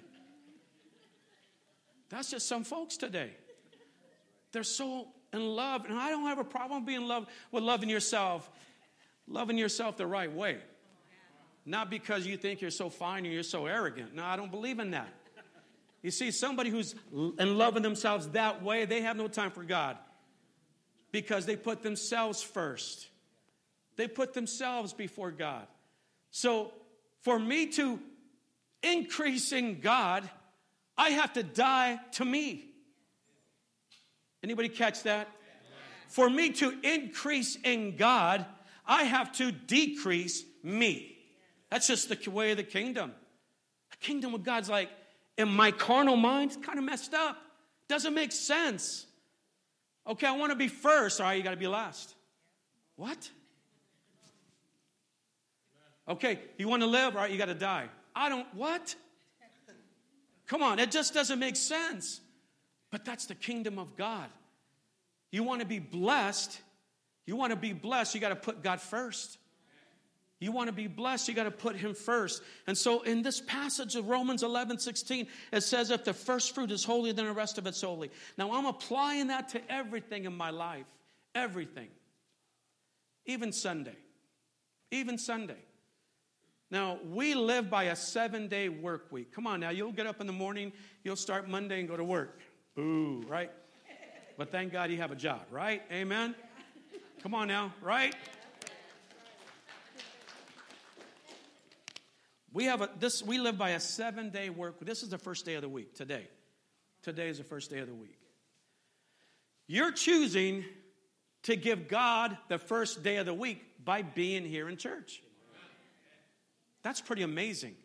That's 2.10 2.32
just 2.32 2.48
some 2.48 2.64
folks 2.64 2.96
today. 2.98 3.32
They're 4.52 4.64
so 4.64 5.08
in 5.34 5.56
love, 5.56 5.86
and 5.86 5.98
I 5.98 6.10
don't 6.10 6.26
have 6.26 6.40
a 6.40 6.44
problem 6.44 6.86
being 6.86 7.08
love 7.08 7.28
with 7.52 7.64
loving 7.64 7.90
yourself, 7.90 8.50
loving 9.28 9.58
yourself 9.58 9.98
the 9.98 10.08
right 10.08 10.32
way. 10.32 10.58
Not 11.66 11.90
because 11.90 12.28
you 12.28 12.38
think 12.38 12.62
you're 12.62 12.72
so 12.72 12.90
fine 12.90 13.26
or 13.26 13.30
you're 13.30 13.44
so 13.44 13.66
arrogant. 13.66 14.14
No, 14.14 14.24
I 14.24 14.36
don't 14.36 14.52
believe 14.52 14.80
in 14.80 14.92
that. 14.92 15.08
You 16.02 16.12
see, 16.12 16.32
somebody 16.32 16.70
who's 16.70 16.96
in 17.14 17.58
loving 17.58 17.82
themselves 17.82 18.28
that 18.30 18.62
way, 18.62 18.84
they 18.84 19.02
have 19.02 19.16
no 19.16 19.30
time 19.30 19.52
for 19.52 19.64
God 19.64 19.98
because 21.12 21.46
they 21.46 21.56
put 21.56 21.82
themselves 21.82 22.42
first. 22.42 23.08
They 23.96 24.08
put 24.08 24.34
themselves 24.34 24.92
before 24.92 25.32
God. 25.32 25.66
So, 26.32 26.74
for 27.22 27.40
me 27.40 27.68
to 27.68 28.00
increase 28.82 29.54
in 29.54 29.80
God, 29.80 30.30
I 30.98 31.12
have 31.12 31.34
to 31.34 31.44
die 31.44 32.00
to 32.14 32.26
me. 32.26 32.73
Anybody 34.44 34.70
catch 34.70 35.04
that? 35.04 35.30
For 36.10 36.30
me 36.30 36.52
to 36.52 36.78
increase 36.84 37.58
in 37.64 37.96
God, 37.96 38.46
I 38.86 39.04
have 39.04 39.32
to 39.34 39.52
decrease 39.52 40.44
me. 40.62 41.18
That's 41.70 41.88
just 41.88 42.10
the 42.10 42.30
way 42.30 42.52
of 42.52 42.58
the 42.58 42.64
kingdom. 42.64 43.14
The 43.92 43.98
kingdom 43.98 44.34
of 44.34 44.44
God's 44.44 44.70
like, 44.70 44.90
in 45.38 45.48
my 45.48 45.72
carnal 45.72 46.18
mind, 46.18 46.52
it's 46.52 46.66
kind 46.66 46.78
of 46.78 46.86
messed 46.86 47.14
up. 47.14 47.38
Doesn't 47.88 48.14
make 48.14 48.32
sense. 48.32 49.08
Okay, 50.06 50.28
I 50.28 50.32
want 50.32 50.52
to 50.52 50.56
be 50.56 50.68
first. 50.68 51.20
All 51.20 51.28
right, 51.28 51.38
you 51.38 51.44
got 51.44 51.52
to 51.52 51.58
be 51.58 51.68
last. 51.68 52.14
What? 52.96 53.30
Okay, 56.08 56.40
you 56.58 56.68
want 56.68 56.84
to 56.84 56.88
live? 56.88 57.16
All 57.16 57.22
right, 57.22 57.32
you 57.32 57.38
got 57.38 57.46
to 57.46 57.54
die. 57.56 57.88
I 58.16 58.30
don't, 58.30 58.46
what? 58.54 58.94
Come 60.48 60.62
on, 60.62 60.78
it 60.78 60.92
just 60.92 61.14
doesn't 61.14 61.40
make 61.40 61.56
sense. 61.56 62.20
But 62.94 63.06
that's 63.06 63.26
the 63.26 63.34
kingdom 63.34 63.80
of 63.80 63.96
God. 63.98 64.30
You 65.32 65.44
want 65.44 65.62
to 65.62 65.66
be 65.66 65.80
blessed, 65.80 66.62
You 67.26 67.36
want 67.36 67.50
to 67.50 67.56
be 67.56 67.74
blessed, 67.74 68.14
you 68.14 68.22
got 68.22 68.30
to 68.30 68.36
put 68.36 68.62
God 68.62 68.80
first. 68.80 69.40
You 70.40 70.52
want 70.52 70.68
to 70.68 70.74
be 70.74 70.86
blessed, 70.86 71.28
you 71.28 71.34
got 71.34 71.46
to 71.46 71.52
put 71.52 71.76
him 71.76 71.96
first. 71.96 72.44
And 72.68 72.78
so 72.78 73.02
in 73.02 73.24
this 73.24 73.42
passage 73.42 73.96
of 73.96 74.10
Romans 74.10 74.44
11, 74.44 74.78
16, 74.78 75.28
it 75.52 75.62
says, 75.62 75.90
if 75.90 76.04
the 76.04 76.14
first 76.14 76.54
fruit 76.54 76.70
is 76.70 76.84
holy, 76.84 77.14
then 77.14 77.26
the 77.26 77.34
rest 77.34 77.58
of 77.58 77.66
it's 77.66 77.82
holy. 77.82 78.12
Now 78.38 78.54
I'm 78.54 78.66
applying 78.66 79.28
that 79.28 79.50
to 79.50 79.72
everything 79.72 80.26
in 80.26 80.38
my 80.38 80.52
life. 80.52 80.86
Everything. 81.34 81.88
Even 83.26 83.52
Sunday. 83.52 83.98
Even 84.92 85.18
Sunday. 85.18 85.64
Now, 86.70 87.00
we 87.10 87.34
live 87.34 87.70
by 87.70 87.86
a 87.86 87.96
seven 87.96 88.48
day 88.48 88.70
work 88.70 89.12
week. 89.12 89.32
Come 89.34 89.48
on 89.48 89.62
now, 89.62 89.72
you'll 89.72 89.92
get 89.92 90.06
up 90.06 90.22
in 90.22 90.28
the 90.28 90.34
morning, 90.34 90.74
you'll 91.04 91.16
start 91.16 91.50
Monday 91.50 91.80
and 91.80 91.88
go 91.88 91.98
to 91.98 92.04
work. 92.04 92.40
Boo, 92.76 93.24
right? 93.28 93.52
But 94.38 94.52
thank 94.52 94.72
God 94.72 94.90
you 94.90 94.98
have 94.98 95.12
a 95.12 95.16
job, 95.16 95.42
right? 95.52 95.82
Amen? 95.92 96.36
Come 97.22 97.36
on 97.36 97.48
now, 97.48 97.74
right? 97.82 98.16
We 102.52 102.66
have 102.66 102.82
a 102.82 102.90
this 103.00 103.24
we 103.24 103.40
live 103.40 103.58
by 103.58 103.72
a 103.72 103.78
7-day 103.78 104.50
work. 104.50 104.80
This 104.80 105.04
is 105.04 105.10
the 105.10 105.18
first 105.18 105.46
day 105.46 105.56
of 105.56 105.62
the 105.62 105.70
week 105.70 105.96
today. 105.96 106.28
Today 107.02 107.30
is 107.30 107.38
the 107.38 107.44
first 107.44 107.70
day 107.70 107.80
of 107.80 107.88
the 107.88 107.94
week. 107.94 108.20
You're 109.68 109.92
choosing 109.92 110.66
to 111.44 111.56
give 111.56 111.88
God 111.88 112.38
the 112.48 112.58
first 112.58 113.04
day 113.04 113.18
of 113.18 113.26
the 113.26 113.34
week 113.34 113.64
by 113.84 114.02
being 114.02 114.46
here 114.46 114.70
in 114.70 114.78
church. 114.78 115.22
That's 116.84 117.02
pretty 117.02 117.24
amazing. 117.24 117.76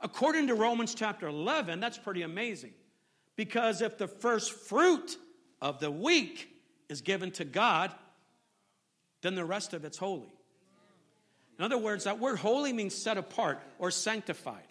According 0.00 0.48
to 0.48 0.54
Romans 0.54 0.94
chapter 0.94 1.26
11, 1.26 1.80
that's 1.80 1.98
pretty 1.98 2.22
amazing. 2.22 2.72
Because 3.36 3.82
if 3.82 3.98
the 3.98 4.06
first 4.06 4.52
fruit 4.52 5.16
of 5.60 5.80
the 5.80 5.90
week 5.90 6.48
is 6.88 7.00
given 7.00 7.30
to 7.32 7.44
God, 7.44 7.92
then 9.22 9.34
the 9.34 9.44
rest 9.44 9.74
of 9.74 9.84
it's 9.84 9.98
holy. 9.98 10.32
In 11.58 11.64
other 11.64 11.78
words, 11.78 12.04
that 12.04 12.18
word 12.18 12.38
holy 12.38 12.72
means 12.72 12.94
set 12.94 13.16
apart 13.16 13.60
or 13.78 13.90
sanctified. 13.90 14.62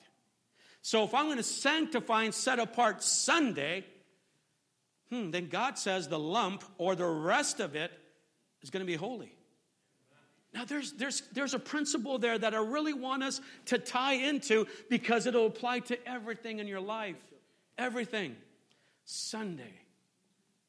So 0.81 1.03
if 1.03 1.13
I'm 1.13 1.25
going 1.25 1.37
to 1.37 1.43
sanctify 1.43 2.23
and 2.23 2.33
set 2.33 2.59
apart 2.59 3.03
Sunday, 3.03 3.85
hmm, 5.09 5.31
then 5.31 5.47
God 5.47 5.77
says 5.77 6.07
the 6.07 6.19
lump 6.19 6.63
or 6.77 6.95
the 6.95 7.05
rest 7.05 7.59
of 7.61 7.75
it 7.75 7.91
is 8.61 8.69
going 8.69 8.81
to 8.81 8.87
be 8.87 8.95
holy. 8.95 9.33
Now, 10.53 10.65
there's, 10.65 10.91
there's, 10.93 11.21
there's 11.31 11.53
a 11.53 11.59
principle 11.59 12.19
there 12.19 12.37
that 12.37 12.53
I 12.53 12.57
really 12.57 12.93
want 12.93 13.23
us 13.23 13.41
to 13.67 13.79
tie 13.79 14.13
into 14.13 14.67
because 14.89 15.25
it'll 15.25 15.47
apply 15.47 15.79
to 15.79 16.07
everything 16.07 16.59
in 16.59 16.67
your 16.67 16.79
life. 16.79 17.15
Everything. 17.77 18.35
Sunday, 19.05 19.81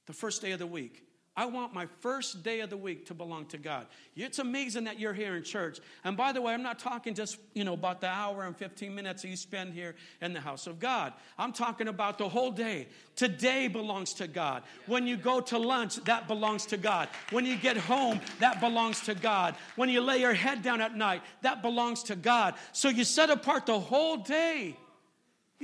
the 0.06 0.12
first 0.12 0.42
day 0.42 0.52
of 0.52 0.58
the 0.58 0.66
week. 0.66 1.04
I 1.36 1.46
want 1.46 1.74
my 1.74 1.86
first 1.98 2.44
day 2.44 2.60
of 2.60 2.70
the 2.70 2.76
week 2.76 3.06
to 3.06 3.14
belong 3.14 3.46
to 3.46 3.58
God. 3.58 3.86
It's 4.14 4.38
amazing 4.38 4.84
that 4.84 5.00
you're 5.00 5.12
here 5.12 5.34
in 5.34 5.42
church. 5.42 5.80
And 6.04 6.16
by 6.16 6.30
the 6.30 6.40
way, 6.40 6.54
I'm 6.54 6.62
not 6.62 6.78
talking 6.78 7.12
just, 7.12 7.38
you 7.54 7.64
know, 7.64 7.72
about 7.72 8.00
the 8.00 8.06
hour 8.06 8.44
and 8.44 8.56
15 8.56 8.94
minutes 8.94 9.22
that 9.22 9.28
you 9.28 9.36
spend 9.36 9.74
here 9.74 9.96
in 10.20 10.32
the 10.32 10.40
house 10.40 10.68
of 10.68 10.78
God. 10.78 11.12
I'm 11.36 11.52
talking 11.52 11.88
about 11.88 12.18
the 12.18 12.28
whole 12.28 12.52
day. 12.52 12.86
Today 13.16 13.66
belongs 13.66 14.14
to 14.14 14.28
God. 14.28 14.62
When 14.86 15.08
you 15.08 15.16
go 15.16 15.40
to 15.40 15.58
lunch, 15.58 15.96
that 16.04 16.28
belongs 16.28 16.66
to 16.66 16.76
God. 16.76 17.08
When 17.30 17.44
you 17.44 17.56
get 17.56 17.76
home, 17.76 18.20
that 18.38 18.60
belongs 18.60 19.00
to 19.02 19.14
God. 19.16 19.56
When 19.74 19.88
you 19.88 20.02
lay 20.02 20.18
your 20.18 20.34
head 20.34 20.62
down 20.62 20.80
at 20.80 20.96
night, 20.96 21.22
that 21.42 21.62
belongs 21.62 22.04
to 22.04 22.14
God. 22.14 22.54
So 22.70 22.88
you 22.88 23.02
set 23.02 23.30
apart 23.30 23.66
the 23.66 23.80
whole 23.80 24.18
day. 24.18 24.76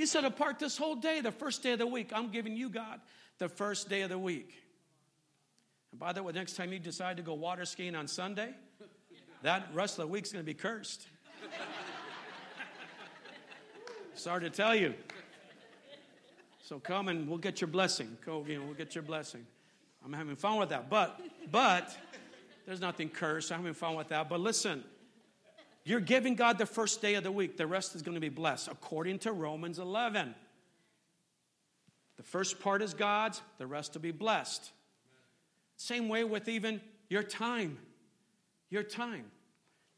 You 0.01 0.07
set 0.07 0.25
apart 0.25 0.59
this 0.59 0.79
whole 0.79 0.97
day, 0.97 1.21
the 1.21 1.31
first 1.31 1.63
day 1.63 1.73
of 1.73 1.79
the 1.79 1.87
week. 1.87 2.11
I'm 2.15 2.31
giving 2.31 2.57
you, 2.57 2.71
God, 2.71 3.03
the 3.37 3.51
first 3.51 3.91
day 3.91 4.01
of 4.01 4.09
the 4.09 4.19
week. 4.19 4.55
And 5.91 6.01
by 6.01 6.15
the 6.15 6.23
way, 6.23 6.33
next 6.33 6.57
time 6.57 6.73
you 6.73 6.79
decide 6.79 7.19
to 7.19 7.23
go 7.23 7.35
water 7.35 7.67
skiing 7.67 7.95
on 7.95 8.09
Sunday, 8.09 8.55
that 9.43 9.69
rest 9.75 9.99
of 9.99 10.07
the 10.07 10.11
week's 10.11 10.33
going 10.33 10.43
to 10.43 10.47
be 10.47 10.55
cursed. 10.55 11.07
Sorry 14.15 14.41
to 14.41 14.49
tell 14.49 14.75
you. 14.75 14.95
So 16.63 16.79
come 16.79 17.09
and 17.09 17.29
we'll 17.29 17.37
get 17.37 17.61
your 17.61 17.69
blessing. 17.69 18.17
Go, 18.25 18.43
you 18.49 18.59
know, 18.59 18.65
we'll 18.65 18.73
get 18.73 18.95
your 18.95 19.03
blessing. 19.03 19.45
I'm 20.03 20.15
having 20.15 20.37
fun 20.37 20.59
with 20.59 20.71
that. 20.71 20.89
But, 20.89 21.21
but, 21.51 21.95
there's 22.65 22.81
nothing 22.81 23.11
cursed. 23.11 23.53
I'm 23.53 23.59
having 23.59 23.75
fun 23.75 23.97
with 23.97 24.09
that. 24.09 24.31
But 24.31 24.41
listen, 24.41 24.83
you're 25.85 26.01
giving 26.01 26.35
God 26.35 26.59
the 26.59 26.67
first 26.67 27.01
day 27.01 27.15
of 27.15 27.25
the 27.25 27.33
week. 27.33 27.57
The 27.57 27.67
rest 27.67 27.95
is 27.95 28.03
going 28.03 28.15
to 28.15 28.21
be 28.21 28.29
blessed, 28.29 28.69
according 28.69 29.21
to 29.21 29.33
Romans 29.33 29.79
11. 29.79 30.35
The 32.17 32.23
first 32.23 32.61
part 32.61 32.83
is 32.83 32.93
God's, 32.93 33.41
the 33.59 33.67
rest 33.67 33.95
will 33.95 34.03
be 34.03 34.13
blessed. 34.13 34.73
Same 35.77 36.09
way 36.09 36.25
with 36.25 36.49
even 36.49 36.83
your 37.09 37.23
time. 37.23 37.79
Your 38.69 38.83
time. 38.83 39.25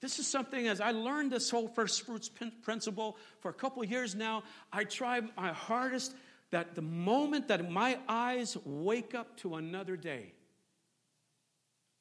This 0.01 0.19
is 0.19 0.27
something 0.27 0.67
as 0.67 0.81
I 0.81 0.93
learned 0.93 1.31
this 1.31 1.51
whole 1.51 1.69
first 1.69 2.07
fruits 2.07 2.31
principle 2.63 3.17
for 3.41 3.51
a 3.51 3.55
couple 3.55 3.83
years 3.85 4.15
now, 4.15 4.43
I 4.73 4.85
try 4.85 5.21
my 5.37 5.53
hardest 5.53 6.15
that 6.51 6.75
the 6.75 6.83
moment 6.83 7.49
that 7.49 7.71
my 7.71 7.99
eyes 8.09 8.57
wake 8.65 9.15
up 9.15 9.37
to 9.39 9.57
another 9.57 9.97
day, 9.97 10.33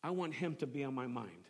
I 0.03 0.11
want 0.11 0.33
him 0.33 0.55
to 0.57 0.67
be 0.67 0.83
on 0.83 0.93
my 0.93 1.07
mind. 1.07 1.40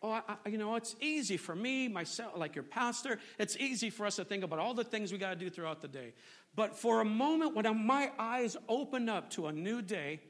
Oh, 0.00 0.12
I, 0.12 0.22
you 0.48 0.58
know, 0.58 0.76
it's 0.76 0.94
easy 1.00 1.36
for 1.36 1.56
me, 1.56 1.88
myself, 1.88 2.34
like 2.36 2.54
your 2.54 2.62
pastor, 2.62 3.18
it's 3.36 3.56
easy 3.56 3.90
for 3.90 4.06
us 4.06 4.16
to 4.16 4.24
think 4.24 4.44
about 4.44 4.60
all 4.60 4.72
the 4.72 4.84
things 4.84 5.10
we 5.10 5.18
got 5.18 5.30
to 5.30 5.36
do 5.36 5.50
throughout 5.50 5.80
the 5.80 5.88
day. 5.88 6.14
But 6.54 6.76
for 6.76 7.00
a 7.00 7.04
moment, 7.04 7.56
when 7.56 7.86
my 7.86 8.12
eyes 8.18 8.56
open 8.68 9.08
up 9.08 9.30
to 9.30 9.48
a 9.48 9.52
new 9.52 9.82
day, 9.82 10.20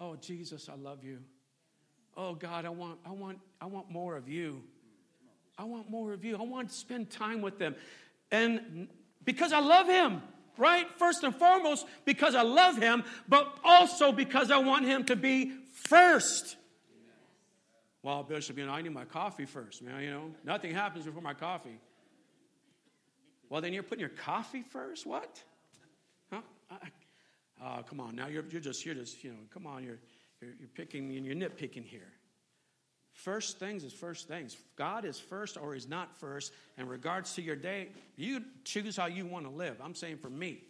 Oh, 0.00 0.16
Jesus, 0.16 0.70
I 0.70 0.76
love 0.76 1.04
you. 1.04 1.18
Oh, 2.16 2.34
God, 2.34 2.64
I 2.64 2.70
want, 2.70 2.98
I 3.04 3.10
want, 3.10 3.38
I 3.60 3.66
want 3.66 3.90
more 3.90 4.16
of 4.16 4.28
you. 4.28 4.62
I 5.58 5.64
want 5.64 5.90
more 5.90 6.14
of 6.14 6.24
you. 6.24 6.36
I 6.36 6.42
want 6.42 6.70
to 6.70 6.74
spend 6.74 7.10
time 7.10 7.42
with 7.42 7.58
them. 7.58 7.76
And 8.32 8.88
because 9.22 9.52
I 9.52 9.60
love 9.60 9.86
him, 9.86 10.22
right? 10.56 10.86
First 10.98 11.22
and 11.22 11.36
foremost, 11.36 11.86
because 12.06 12.34
I 12.34 12.42
love 12.42 12.78
him, 12.78 13.04
but 13.28 13.58
also 13.62 14.10
because 14.10 14.50
I 14.50 14.56
want 14.56 14.86
him 14.86 15.04
to 15.04 15.16
be 15.16 15.52
first. 15.74 16.56
Well, 18.02 18.22
Bishop, 18.22 18.56
you 18.56 18.66
know, 18.66 18.72
I 18.72 18.82
need 18.82 18.92
my 18.92 19.04
coffee 19.04 19.44
first, 19.44 19.82
man. 19.82 20.02
You 20.02 20.10
know, 20.10 20.30
nothing 20.44 20.72
happens 20.72 21.04
before 21.04 21.22
my 21.22 21.34
coffee. 21.34 21.78
Well, 23.50 23.60
then 23.60 23.72
you're 23.72 23.82
putting 23.82 24.00
your 24.00 24.08
coffee 24.08 24.62
first? 24.62 25.06
What? 25.06 25.42
Huh? 26.32 26.40
Oh, 27.62 27.82
come 27.86 28.00
on, 28.00 28.16
now 28.16 28.28
you're, 28.28 28.44
you're 28.50 28.60
just, 28.60 28.86
you're 28.86 28.94
just, 28.94 29.22
you 29.22 29.30
know, 29.30 29.36
come 29.52 29.66
on, 29.66 29.84
you're, 29.84 29.98
you're, 30.40 30.52
you're 30.58 30.68
picking 30.68 31.14
and 31.16 31.26
you're 31.26 31.34
nitpicking 31.34 31.84
here. 31.84 32.12
First 33.12 33.58
things 33.58 33.84
is 33.84 33.92
first 33.92 34.28
things. 34.28 34.56
God 34.76 35.04
is 35.04 35.18
first 35.18 35.58
or 35.58 35.74
He's 35.74 35.88
not 35.88 36.16
first. 36.16 36.54
In 36.78 36.88
regards 36.88 37.34
to 37.34 37.42
your 37.42 37.56
day, 37.56 37.88
you 38.16 38.42
choose 38.64 38.96
how 38.96 39.06
you 39.06 39.26
want 39.26 39.44
to 39.44 39.50
live. 39.50 39.76
I'm 39.82 39.94
saying 39.94 40.18
for 40.18 40.30
me, 40.30 40.62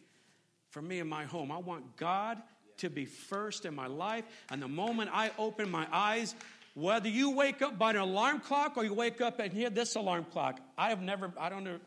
for 0.71 0.83
me 0.83 0.99
and 0.99 1.09
my 1.09 1.25
home, 1.25 1.53
I 1.53 1.59
want 1.59 1.97
God 1.97 2.39
to 2.79 2.91
be 2.91 3.05
first 3.05 3.67
in 3.67 3.75
my 3.75 3.87
life. 3.87 4.25
And 4.51 4.61
the 4.61 4.69
moment 4.69 5.11
I 5.13 5.31
open 5.39 5.71
my 5.71 5.87
eyes, 5.93 6.35
whether 6.81 7.09
you 7.09 7.31
wake 7.31 7.63
up 7.63 7.79
by 7.79 7.91
an 7.91 7.97
alarm 7.97 8.41
clock 8.41 8.77
or 8.77 8.85
you 8.85 8.95
wake 8.95 9.21
up 9.21 9.39
and 9.39 9.53
hear 9.53 9.71
this 9.71 9.97
alarm 9.97 10.25
clock, 10.25 10.61
I 10.79 10.89
have 10.89 11.03
never, 11.03 11.33
I 11.39 11.49
don't 11.49 11.65
know, 11.65 11.79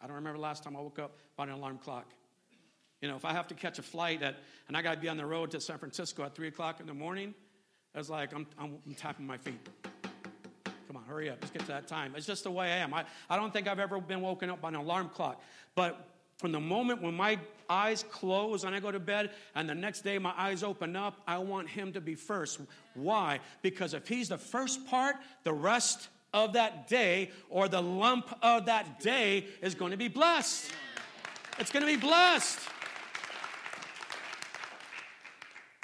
I 0.00 0.06
don't 0.06 0.16
remember 0.16 0.38
last 0.38 0.64
time 0.64 0.76
I 0.76 0.80
woke 0.80 0.98
up 0.98 1.16
by 1.36 1.44
an 1.44 1.50
alarm 1.50 1.78
clock. 1.78 2.06
You 3.00 3.08
know, 3.08 3.16
if 3.16 3.24
I 3.24 3.32
have 3.32 3.48
to 3.48 3.54
catch 3.54 3.78
a 3.78 3.82
flight 3.82 4.22
at, 4.22 4.36
and 4.68 4.76
I 4.76 4.82
got 4.82 4.94
to 4.94 5.00
be 5.00 5.08
on 5.08 5.16
the 5.16 5.26
road 5.26 5.50
to 5.52 5.60
San 5.60 5.78
Francisco 5.78 6.24
at 6.24 6.34
3 6.34 6.48
o'clock 6.48 6.80
in 6.80 6.86
the 6.86 6.94
morning, 6.94 7.34
it's 7.94 8.08
like 8.08 8.34
I'm, 8.34 8.46
I'm, 8.58 8.78
I'm, 8.86 8.94
tapping 8.94 9.26
my 9.26 9.38
feet. 9.38 9.68
Come 10.86 10.96
on, 10.96 11.04
hurry 11.04 11.30
up. 11.30 11.38
Let's 11.40 11.50
get 11.50 11.62
to 11.62 11.68
that 11.68 11.86
time. 11.86 12.14
It's 12.16 12.26
just 12.26 12.44
the 12.44 12.50
way 12.50 12.72
I 12.72 12.76
am. 12.78 12.94
I, 12.94 13.04
I 13.28 13.36
don't 13.36 13.52
think 13.52 13.68
I've 13.68 13.78
ever 13.78 14.00
been 14.00 14.20
woken 14.20 14.50
up 14.50 14.60
by 14.60 14.68
an 14.68 14.74
alarm 14.74 15.10
clock. 15.10 15.42
But 15.74 16.09
from 16.40 16.52
the 16.52 16.60
moment 16.60 17.02
when 17.02 17.14
my 17.14 17.38
eyes 17.68 18.04
close 18.10 18.64
and 18.64 18.74
I 18.74 18.80
go 18.80 18.90
to 18.90 18.98
bed, 18.98 19.30
and 19.54 19.68
the 19.68 19.74
next 19.74 20.00
day 20.00 20.18
my 20.18 20.32
eyes 20.36 20.62
open 20.62 20.96
up, 20.96 21.20
I 21.26 21.38
want 21.38 21.68
him 21.68 21.92
to 21.92 22.00
be 22.00 22.14
first. 22.14 22.60
Why? 22.94 23.40
Because 23.62 23.94
if 23.94 24.08
he's 24.08 24.30
the 24.30 24.38
first 24.38 24.86
part, 24.86 25.16
the 25.44 25.52
rest 25.52 26.08
of 26.32 26.54
that 26.54 26.88
day 26.88 27.30
or 27.48 27.68
the 27.68 27.82
lump 27.82 28.36
of 28.42 28.66
that 28.66 29.00
day 29.00 29.46
is 29.62 29.74
going 29.74 29.90
to 29.90 29.96
be 29.96 30.08
blessed. 30.08 30.72
It's 31.58 31.70
going 31.70 31.84
to 31.84 31.92
be 31.92 32.00
blessed. 32.00 32.58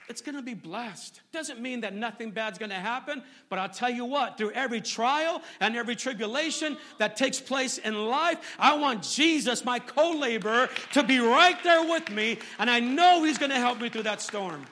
It's 0.09 0.21
going 0.21 0.37
to 0.37 0.43
be 0.43 0.55
blessed. 0.55 1.21
Doesn't 1.33 1.61
mean 1.61 1.81
that 1.81 1.95
nothing 1.95 2.31
bad's 2.31 2.59
going 2.59 2.71
to 2.71 2.77
happen, 2.77 3.23
but 3.49 3.59
I'll 3.59 3.69
tell 3.69 3.91
you 3.91 4.05
what, 4.05 4.39
through 4.39 4.53
every 4.53 4.81
trial 4.81 5.43
and 5.61 5.77
every 5.77 5.97
tribulation 5.97 6.77
that 6.99 7.17
takes 7.17 7.41
place 7.41 7.79
in 7.79 8.07
life, 8.07 8.57
I 8.59 8.77
want 8.77 9.03
Jesus, 9.03 9.65
my 9.65 9.79
co 9.79 10.13
laborer, 10.13 10.69
to 10.93 11.03
be 11.03 11.19
right 11.19 11.61
there 11.65 11.83
with 11.83 12.11
me, 12.11 12.39
and 12.59 12.71
I 12.71 12.81
know 12.81 13.25
He's 13.25 13.39
going 13.39 13.51
to 13.51 13.57
help 13.57 13.81
me 13.81 13.89
through 13.89 14.05
that 14.05 14.21
storm. 14.21 14.65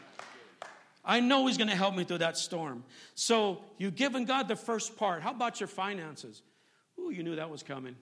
I 1.05 1.21
know 1.21 1.47
He's 1.47 1.59
going 1.59 1.71
to 1.71 1.77
help 1.77 1.97
me 1.97 2.05
through 2.05 2.19
that 2.19 2.37
storm. 2.37 2.85
So, 3.15 3.63
you've 3.79 3.97
given 3.97 4.25
God 4.25 4.49
the 4.49 4.57
first 4.57 4.97
part. 4.97 5.23
How 5.23 5.33
about 5.33 5.61
your 5.61 5.69
finances? 5.69 6.43
Ooh, 6.99 7.11
you 7.11 7.23
knew 7.23 7.37
that 7.37 7.51
was 7.51 7.63
coming. 7.63 7.97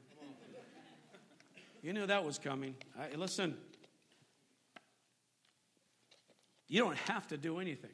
You 1.82 1.92
knew 1.92 2.06
that 2.06 2.24
was 2.24 2.38
coming. 2.38 2.76
I, 2.96 3.16
listen, 3.16 3.56
you 6.72 6.80
don't 6.80 6.96
have 6.96 7.28
to 7.28 7.36
do 7.36 7.58
anything. 7.58 7.90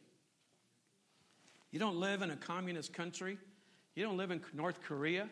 You 1.72 1.80
don't 1.80 1.96
live 1.96 2.22
in 2.22 2.30
a 2.30 2.36
communist 2.36 2.92
country. 2.92 3.36
You 3.96 4.04
don't 4.04 4.16
live 4.16 4.30
in 4.30 4.40
North 4.54 4.80
Korea. 4.82 5.28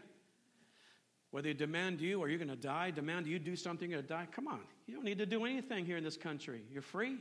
Where 1.30 1.44
they 1.44 1.52
demand 1.52 2.00
you 2.00 2.18
or 2.18 2.28
you're 2.28 2.40
going 2.40 2.48
to 2.48 2.56
die, 2.56 2.90
demand 2.90 3.28
you 3.28 3.38
do 3.38 3.54
something, 3.54 3.88
you're 3.88 4.02
going 4.02 4.08
to 4.08 4.14
die. 4.14 4.26
Come 4.34 4.48
on. 4.48 4.58
You 4.88 4.94
don't 4.96 5.04
need 5.04 5.18
to 5.18 5.26
do 5.26 5.44
anything 5.44 5.86
here 5.86 5.96
in 5.96 6.02
this 6.02 6.16
country. 6.16 6.62
You're 6.72 6.82
free. 6.82 7.18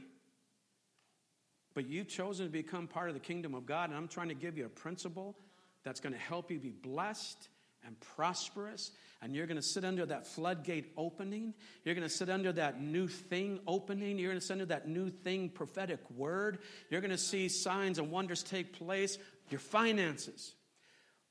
But 1.76 1.88
you've 1.88 2.08
chosen 2.08 2.48
to 2.48 2.52
become 2.52 2.88
part 2.88 3.10
of 3.10 3.14
the 3.14 3.20
kingdom 3.20 3.54
of 3.54 3.68
God, 3.68 3.92
and 3.92 3.98
I'm 3.98 4.08
trying 4.08 4.30
to 4.30 4.34
give 4.34 4.58
you 4.58 4.66
a 4.66 4.70
principle 4.70 5.36
that's 5.84 6.00
going 6.00 6.14
to 6.14 6.20
help 6.20 6.50
you 6.50 6.58
be 6.58 6.72
blessed 6.72 7.50
and 7.86 8.00
prosperous. 8.00 8.92
And 9.22 9.36
you're 9.36 9.48
going 9.48 9.58
to 9.58 9.64
sit 9.64 9.86
under 9.86 10.06
that 10.06 10.28
floodgate 10.28 10.92
opening. 10.98 11.54
You're 11.84 11.96
going 11.96 12.08
to 12.08 12.14
sit 12.14 12.30
under 12.30 12.52
that 12.54 12.82
new 12.82 13.08
thing 13.08 13.60
opening. 13.66 14.20
You're 14.20 14.32
going 14.32 14.40
to 14.40 14.46
sit 14.46 14.54
under 14.54 14.66
that 14.66 14.88
new 14.88 15.10
thing 15.10 15.50
prophetic 15.50 16.00
word. 16.12 16.60
You're 16.90 17.02
going 17.02 17.12
to 17.12 17.18
see 17.18 17.50
signs 17.50 17.98
and 17.98 18.12
wonders 18.12 18.44
take 18.44 18.74
place. 18.74 19.18
Your 19.50 19.60
finances. 19.60 20.54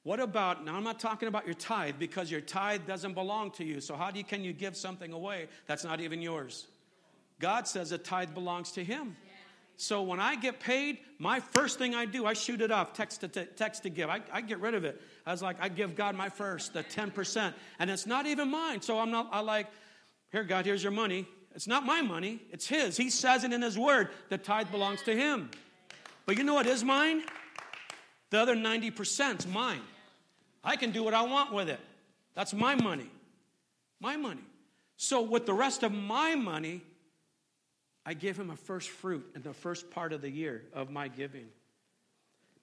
What 0.04 0.20
about, 0.20 0.64
now 0.64 0.76
I'm 0.76 0.84
not 0.84 1.00
talking 1.00 1.28
about 1.28 1.46
your 1.46 1.54
tithe 1.54 1.94
because 1.98 2.30
your 2.30 2.42
tithe 2.42 2.82
doesn't 2.86 3.14
belong 3.14 3.52
to 3.52 3.64
you. 3.64 3.80
So 3.80 3.96
how 3.96 4.10
do 4.10 4.18
you, 4.18 4.24
can 4.24 4.44
you 4.44 4.52
give 4.52 4.76
something 4.76 5.12
away 5.12 5.48
that's 5.66 5.84
not 5.84 6.00
even 6.00 6.20
yours? 6.20 6.66
God 7.40 7.66
says 7.66 7.90
a 7.90 7.98
tithe 7.98 8.34
belongs 8.34 8.72
to 8.72 8.84
him. 8.84 9.16
So 9.76 10.02
when 10.02 10.20
I 10.20 10.36
get 10.36 10.60
paid, 10.60 10.98
my 11.18 11.40
first 11.40 11.78
thing 11.78 11.94
I 11.94 12.04
do, 12.04 12.26
I 12.26 12.34
shoot 12.34 12.60
it 12.60 12.70
off, 12.70 12.92
text 12.92 13.22
to 13.22 13.28
text 13.28 13.82
to 13.82 13.90
give. 13.90 14.08
I, 14.08 14.20
I 14.32 14.40
get 14.40 14.60
rid 14.60 14.74
of 14.74 14.84
it. 14.84 15.00
I 15.26 15.32
was 15.32 15.42
like, 15.42 15.56
I 15.60 15.68
give 15.68 15.96
God 15.96 16.14
my 16.14 16.28
first, 16.28 16.74
the 16.74 16.84
10%. 16.84 17.54
And 17.78 17.90
it's 17.90 18.06
not 18.06 18.26
even 18.26 18.50
mine. 18.50 18.82
So 18.82 18.98
I'm 18.98 19.10
not, 19.10 19.28
I 19.32 19.40
like, 19.40 19.68
here, 20.30 20.44
God, 20.44 20.66
here's 20.66 20.82
your 20.82 20.92
money. 20.92 21.26
It's 21.54 21.66
not 21.66 21.86
my 21.86 22.02
money, 22.02 22.40
it's 22.50 22.66
His. 22.66 22.96
He 22.96 23.10
says 23.10 23.44
it 23.44 23.52
in 23.52 23.62
His 23.62 23.78
word. 23.78 24.08
The 24.28 24.38
tithe 24.38 24.70
belongs 24.70 25.02
to 25.02 25.14
Him. 25.14 25.50
But 26.26 26.36
you 26.36 26.44
know 26.44 26.54
what 26.54 26.66
is 26.66 26.82
mine? 26.82 27.22
The 28.30 28.40
other 28.40 28.56
90% 28.56 29.38
is 29.40 29.46
mine. 29.46 29.80
I 30.64 30.76
can 30.76 30.90
do 30.90 31.04
what 31.04 31.14
I 31.14 31.22
want 31.22 31.52
with 31.52 31.68
it. 31.68 31.78
That's 32.34 32.52
my 32.52 32.74
money. 32.74 33.10
My 34.00 34.16
money. 34.16 34.42
So, 34.96 35.22
with 35.22 35.46
the 35.46 35.52
rest 35.52 35.82
of 35.82 35.92
my 35.92 36.34
money, 36.34 36.82
I 38.06 38.14
give 38.14 38.38
him 38.38 38.50
a 38.50 38.56
first 38.56 38.88
fruit 38.88 39.24
in 39.34 39.42
the 39.42 39.52
first 39.52 39.90
part 39.90 40.12
of 40.12 40.20
the 40.20 40.30
year 40.30 40.62
of 40.72 40.90
my 40.90 41.08
giving. 41.08 41.46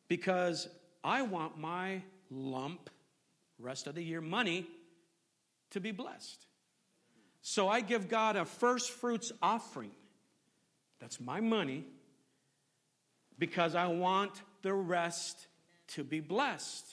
Because 0.08 0.68
I 1.03 1.22
want 1.22 1.58
my 1.58 2.01
lump, 2.31 2.89
rest 3.59 3.85
of 3.85 3.95
the 3.95 4.03
year 4.03 4.21
money, 4.21 4.65
to 5.71 5.79
be 5.79 5.91
blessed. 5.91 6.45
So 7.41 7.67
I 7.67 7.81
give 7.81 8.07
God 8.07 8.35
a 8.35 8.45
first 8.45 8.91
fruits 8.91 9.31
offering. 9.41 9.91
That's 11.00 11.19
my 11.19 11.41
money 11.41 11.85
because 13.38 13.75
I 13.75 13.88
want 13.88 14.41
the 14.61 14.73
rest 14.73 15.47
to 15.89 16.03
be 16.03 16.19
blessed. 16.19 16.85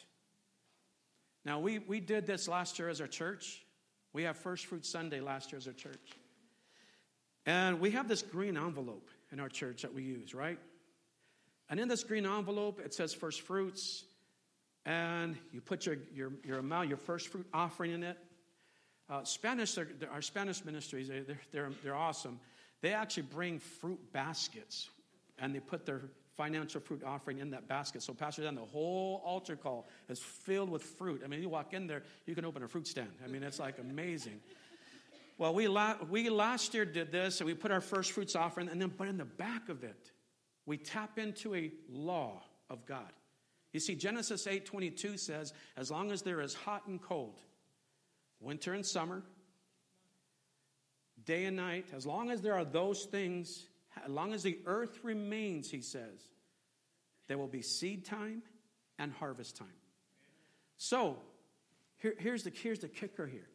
Now, 1.45 1.61
we, 1.61 1.78
we 1.78 2.00
did 2.00 2.26
this 2.26 2.49
last 2.49 2.78
year 2.78 2.88
as 2.88 3.00
our 3.00 3.07
church. 3.07 3.62
We 4.12 4.25
have 4.25 4.37
First 4.37 4.66
Fruit 4.66 4.85
Sunday 4.85 5.21
last 5.21 5.52
year 5.52 5.59
as 5.59 5.66
our 5.66 5.73
church. 5.73 6.11
And 7.47 7.80
we 7.80 7.90
have 7.92 8.09
this 8.09 8.23
green 8.23 8.57
envelope 8.57 9.09
in 9.30 9.40
our 9.40 9.49
church 9.49 9.83
that 9.83 9.95
we 9.95 10.02
use, 10.02 10.35
right? 10.35 10.59
And 11.71 11.78
in 11.78 11.88
this 11.88 12.02
green 12.02 12.26
envelope, 12.26 12.80
it 12.83 12.95
says 12.95 13.12
First 13.12 13.42
Fruits. 13.42 14.04
And 14.88 15.37
you 15.52 15.61
put 15.61 15.85
your, 15.85 15.97
your, 16.14 16.33
your 16.42 16.61
amount, 16.61 16.88
your 16.88 16.97
first 16.97 17.28
fruit 17.28 17.47
offering 17.52 17.92
in 17.92 18.02
it. 18.02 18.16
Uh, 19.11 19.23
Spanish, 19.23 19.76
our 20.11 20.23
Spanish 20.23 20.64
ministries, 20.64 21.09
they're, 21.09 21.38
they're, 21.52 21.71
they're 21.85 21.95
awesome. 21.95 22.40
They 22.80 22.95
actually 22.95 23.25
bring 23.25 23.59
fruit 23.59 24.00
baskets 24.14 24.88
and 25.38 25.54
they 25.54 25.61
put 25.61 25.85
their 25.85 26.00
financial 26.38 26.80
fruit 26.80 27.02
offering 27.04 27.38
in 27.38 27.50
that 27.50 27.68
basket. 27.68 28.02
So, 28.02 28.14
Pastor 28.14 28.42
Dan, 28.42 28.54
the 28.54 28.62
whole 28.62 29.21
altar 29.26 29.57
call 29.57 29.88
is 30.09 30.21
filled 30.21 30.71
with 30.71 30.83
fruit. 30.83 31.21
I 31.23 31.28
mean, 31.28 31.42
you 31.42 31.50
walk 31.50 31.75
in 31.75 31.87
there, 31.87 32.02
you 32.25 32.35
can 32.35 32.47
open 32.47 32.62
a 32.62 32.68
fruit 32.68 32.87
stand. 32.87 33.11
I 33.23 33.28
mean, 33.28 33.42
it's 33.42 33.59
like 33.59 33.78
amazing. 33.78 34.40
Well, 35.37 35.53
we, 35.53 35.68
la- 35.68 35.96
we 36.09 36.31
last 36.31 36.72
year 36.72 36.87
did 36.87 37.12
this, 37.12 37.40
and 37.40 37.46
we 37.46 37.55
put 37.55 37.70
our 37.70 37.83
first 37.83 38.12
fruits 38.12 38.35
offering, 38.35 38.68
and 38.68 38.81
then, 38.81 38.92
but 38.96 39.09
in 39.09 39.18
the 39.18 39.24
back 39.27 39.68
of 39.68 39.85
it, 39.85 40.12
we 40.64 40.79
tap 40.79 41.18
into 41.18 41.55
a 41.55 41.70
law 41.90 42.42
of 42.70 42.87
God. 42.87 43.12
You 43.72 43.81
see, 43.81 43.94
Genesis 43.94 44.46
8:22 44.46 45.18
says, 45.18 45.52
as 45.76 45.90
long 45.90 46.11
as 46.11 46.22
there 46.22 46.40
is 46.40 46.54
hot 46.54 46.87
and 46.87 47.00
cold, 47.00 47.40
winter 48.40 48.72
and 48.72 48.85
summer, 48.85 49.22
day 51.24 51.44
and 51.44 51.57
night, 51.57 51.87
as 51.94 52.07
long 52.07 52.31
as 52.31 52.40
there 52.40 52.54
are 52.54 52.64
those 52.64 53.04
things 53.04 53.66
as 54.04 54.11
long 54.11 54.33
as 54.33 54.42
the 54.42 54.59
earth 54.66 55.00
remains, 55.02 55.70
he 55.70 55.81
says, 55.81 56.20
there 57.26 57.38
will 57.38 57.48
be 57.48 57.62
seed 57.62 58.04
time 58.04 58.42
and 58.98 59.12
harvest 59.12 59.57
time. 59.57 59.68
So, 60.76 61.18
here, 61.98 62.14
here's, 62.18 62.44
the, 62.44 62.50
here's 62.50 62.78
the 62.81 62.88
kicker 62.88 63.26
here. 63.26 63.48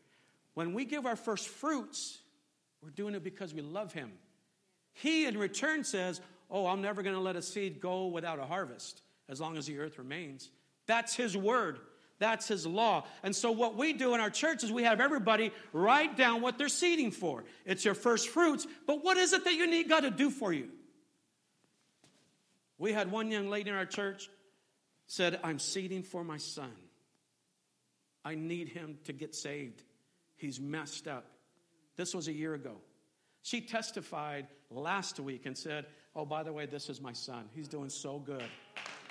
When 0.54 0.74
we 0.74 0.86
give 0.86 1.06
our 1.06 1.16
first 1.16 1.48
fruits, 1.48 2.20
we're 2.82 2.90
doing 2.90 3.16
it 3.16 3.24
because 3.24 3.54
we 3.54 3.62
love 3.62 3.94
him. 3.94 4.12
He, 4.94 5.26
in 5.26 5.38
return, 5.38 5.84
says, 5.84 6.22
Oh, 6.52 6.68
I'm 6.68 6.82
never 6.82 7.02
going 7.02 7.16
to 7.16 7.22
let 7.22 7.36
a 7.36 7.42
seed 7.42 7.80
go 7.80 8.08
without 8.08 8.38
a 8.38 8.46
harvest 8.46 9.02
as 9.34 9.42
long 9.42 9.58
as 9.58 9.66
the 9.66 9.80
earth 9.80 9.98
remains. 9.98 10.52
That's 10.86 11.16
his 11.16 11.36
word. 11.36 11.80
That's 12.20 12.48
his 12.48 12.68
law. 12.68 13.06
And 13.24 13.36
so, 13.36 13.52
what 13.52 13.76
we 13.76 13.92
do 13.92 14.14
in 14.14 14.22
our 14.22 14.30
church 14.30 14.64
is 14.64 14.72
we 14.72 14.84
have 14.84 15.02
everybody 15.02 15.52
write 15.74 16.16
down 16.16 16.42
what 16.42 16.58
they're 16.58 16.70
seeding 16.70 17.12
for. 17.12 17.44
It's 17.66 17.84
your 17.84 17.96
first 17.96 18.30
fruits, 18.30 18.68
but 18.86 19.04
what 19.04 19.18
is 19.18 19.34
it 19.34 19.44
that 19.44 19.56
you 19.56 19.68
need 19.68 19.90
God 19.90 20.02
to 20.02 20.12
do 20.12 20.30
for 20.30 20.54
you? 20.54 20.70
We 22.78 22.94
had 22.94 23.12
one 23.12 23.32
young 23.32 23.50
lady 23.50 23.72
in 23.72 23.76
our 23.76 23.86
church 23.86 24.30
said, 25.08 25.40
I'm 25.44 25.60
seeding 25.60 26.04
for 26.04 26.24
my 26.24 26.38
son. 26.38 26.72
I 28.24 28.36
need 28.36 28.70
him 28.70 29.00
to 29.06 29.14
get 29.14 29.36
saved. 29.36 29.84
He's 30.38 30.60
messed 30.60 31.08
up. 31.08 31.26
This 31.98 32.16
was 32.16 32.28
a 32.28 32.34
year 32.34 32.54
ago. 32.54 32.76
She 33.42 33.60
testified 33.60 34.48
last 34.70 35.20
week 35.20 35.46
and 35.46 35.58
said, 35.58 35.88
Oh, 36.16 36.26
by 36.26 36.44
the 36.44 36.54
way, 36.54 36.68
this 36.68 36.90
is 36.90 37.02
my 37.02 37.12
son. 37.12 37.46
He's 37.54 37.68
doing 37.68 37.90
so 37.90 38.20
good. 38.20 38.44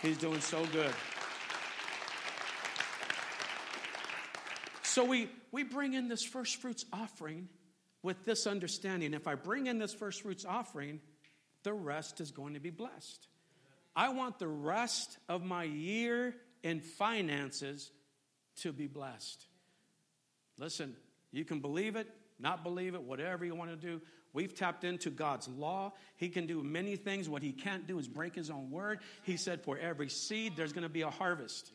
He's 0.02 0.18
doing 0.18 0.40
so 0.40 0.64
good. 0.66 0.92
So 4.82 5.04
we, 5.04 5.30
we 5.52 5.62
bring 5.62 5.94
in 5.94 6.08
this 6.08 6.24
first 6.24 6.56
fruits 6.56 6.84
offering 6.92 7.48
with 8.02 8.24
this 8.24 8.48
understanding. 8.48 9.14
If 9.14 9.28
I 9.28 9.36
bring 9.36 9.68
in 9.68 9.78
this 9.78 9.94
first 9.94 10.22
fruits 10.22 10.44
offering, 10.44 11.00
the 11.62 11.72
rest 11.72 12.20
is 12.20 12.32
going 12.32 12.54
to 12.54 12.60
be 12.60 12.70
blessed. 12.70 13.28
I 13.94 14.08
want 14.08 14.40
the 14.40 14.48
rest 14.48 15.18
of 15.28 15.44
my 15.44 15.62
year 15.62 16.34
in 16.64 16.80
finances 16.80 17.92
to 18.56 18.72
be 18.72 18.88
blessed. 18.88 19.46
Listen, 20.58 20.96
you 21.30 21.44
can 21.44 21.60
believe 21.60 21.94
it, 21.94 22.08
not 22.40 22.64
believe 22.64 22.94
it, 22.94 23.02
whatever 23.02 23.44
you 23.44 23.54
want 23.54 23.70
to 23.70 23.76
do. 23.76 24.00
We've 24.32 24.54
tapped 24.54 24.84
into 24.84 25.10
God's 25.10 25.48
law. 25.48 25.92
He 26.16 26.28
can 26.28 26.46
do 26.46 26.62
many 26.62 26.96
things. 26.96 27.28
What 27.28 27.42
he 27.42 27.52
can't 27.52 27.86
do 27.86 27.98
is 27.98 28.08
break 28.08 28.34
his 28.34 28.50
own 28.50 28.70
word. 28.70 29.00
He 29.24 29.36
said, 29.36 29.62
For 29.62 29.78
every 29.78 30.08
seed, 30.08 30.54
there's 30.56 30.72
going 30.72 30.84
to 30.84 30.88
be 30.88 31.02
a 31.02 31.10
harvest. 31.10 31.70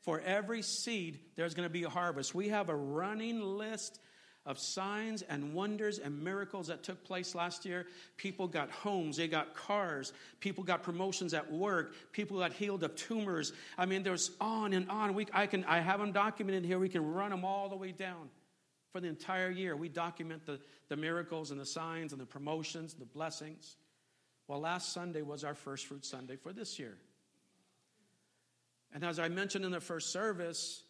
For 0.00 0.20
every 0.20 0.62
seed, 0.62 1.20
there's 1.36 1.54
going 1.54 1.68
to 1.68 1.72
be 1.72 1.84
a 1.84 1.90
harvest. 1.90 2.34
We 2.34 2.48
have 2.48 2.70
a 2.70 2.74
running 2.74 3.40
list 3.40 4.00
of 4.44 4.58
signs 4.58 5.22
and 5.22 5.54
wonders 5.54 5.98
and 5.98 6.24
miracles 6.24 6.66
that 6.66 6.82
took 6.82 7.04
place 7.04 7.34
last 7.34 7.64
year. 7.64 7.86
People 8.16 8.48
got 8.48 8.70
homes, 8.70 9.18
they 9.18 9.28
got 9.28 9.54
cars, 9.54 10.12
people 10.40 10.64
got 10.64 10.82
promotions 10.82 11.32
at 11.32 11.52
work, 11.52 11.94
people 12.10 12.38
got 12.38 12.52
healed 12.52 12.82
of 12.82 12.96
tumors. 12.96 13.52
I 13.78 13.86
mean, 13.86 14.02
there's 14.02 14.32
on 14.40 14.72
and 14.72 14.90
on. 14.90 15.14
We, 15.14 15.26
I, 15.32 15.46
can, 15.46 15.64
I 15.64 15.78
have 15.78 16.00
them 16.00 16.10
documented 16.10 16.64
here. 16.64 16.78
We 16.78 16.88
can 16.88 17.12
run 17.12 17.30
them 17.30 17.44
all 17.44 17.68
the 17.68 17.76
way 17.76 17.92
down 17.92 18.30
for 18.92 19.00
the 19.00 19.08
entire 19.08 19.50
year. 19.50 19.74
We 19.74 19.88
document 19.88 20.44
the, 20.44 20.60
the 20.88 20.96
miracles 20.96 21.50
and 21.50 21.58
the 21.58 21.66
signs 21.66 22.12
and 22.12 22.20
the 22.20 22.26
promotions, 22.26 22.94
the 22.94 23.06
blessings. 23.06 23.76
Well, 24.46 24.60
last 24.60 24.92
Sunday 24.92 25.22
was 25.22 25.44
our 25.44 25.54
first 25.54 25.86
fruit 25.86 26.04
Sunday 26.04 26.36
for 26.36 26.52
this 26.52 26.78
year. 26.78 26.98
And 28.94 29.02
as 29.04 29.18
I 29.18 29.28
mentioned 29.28 29.64
in 29.64 29.72
the 29.72 29.80
first 29.80 30.12
service, 30.12 30.82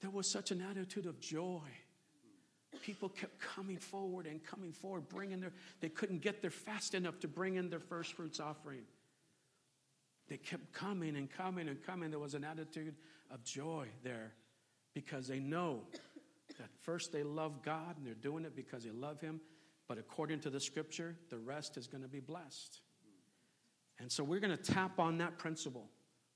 there 0.00 0.10
was 0.10 0.30
such 0.30 0.50
an 0.50 0.60
attitude 0.60 1.06
of 1.06 1.18
joy. 1.20 1.62
People 2.82 3.08
kept 3.08 3.40
coming 3.40 3.78
forward 3.78 4.26
and 4.26 4.44
coming 4.44 4.72
forward, 4.72 5.08
bringing 5.08 5.40
their, 5.40 5.52
they 5.80 5.88
couldn't 5.88 6.20
get 6.20 6.42
there 6.42 6.50
fast 6.50 6.94
enough 6.94 7.18
to 7.20 7.28
bring 7.28 7.54
in 7.54 7.70
their 7.70 7.80
first 7.80 8.12
fruits 8.12 8.38
offering. 8.38 8.82
They 10.28 10.36
kept 10.36 10.72
coming 10.74 11.16
and 11.16 11.30
coming 11.30 11.68
and 11.68 11.82
coming. 11.82 12.10
There 12.10 12.18
was 12.18 12.34
an 12.34 12.44
attitude 12.44 12.94
of 13.30 13.42
joy 13.44 13.86
there 14.02 14.32
because 14.92 15.26
they 15.26 15.38
know 15.38 15.80
that 16.58 16.68
first 16.82 17.12
they 17.12 17.22
love 17.22 17.62
God 17.62 17.96
and 17.96 18.06
they're 18.06 18.14
doing 18.14 18.44
it 18.44 18.54
because 18.56 18.84
they 18.84 18.90
love 18.90 19.20
Him. 19.20 19.40
But 19.88 19.98
according 19.98 20.40
to 20.40 20.50
the 20.50 20.60
scripture, 20.60 21.16
the 21.30 21.38
rest 21.38 21.76
is 21.76 21.86
going 21.86 22.02
to 22.02 22.08
be 22.08 22.20
blessed. 22.20 22.80
And 23.98 24.10
so 24.10 24.24
we're 24.24 24.40
going 24.40 24.56
to 24.56 24.62
tap 24.62 24.98
on 24.98 25.18
that 25.18 25.38
principle. 25.38 25.88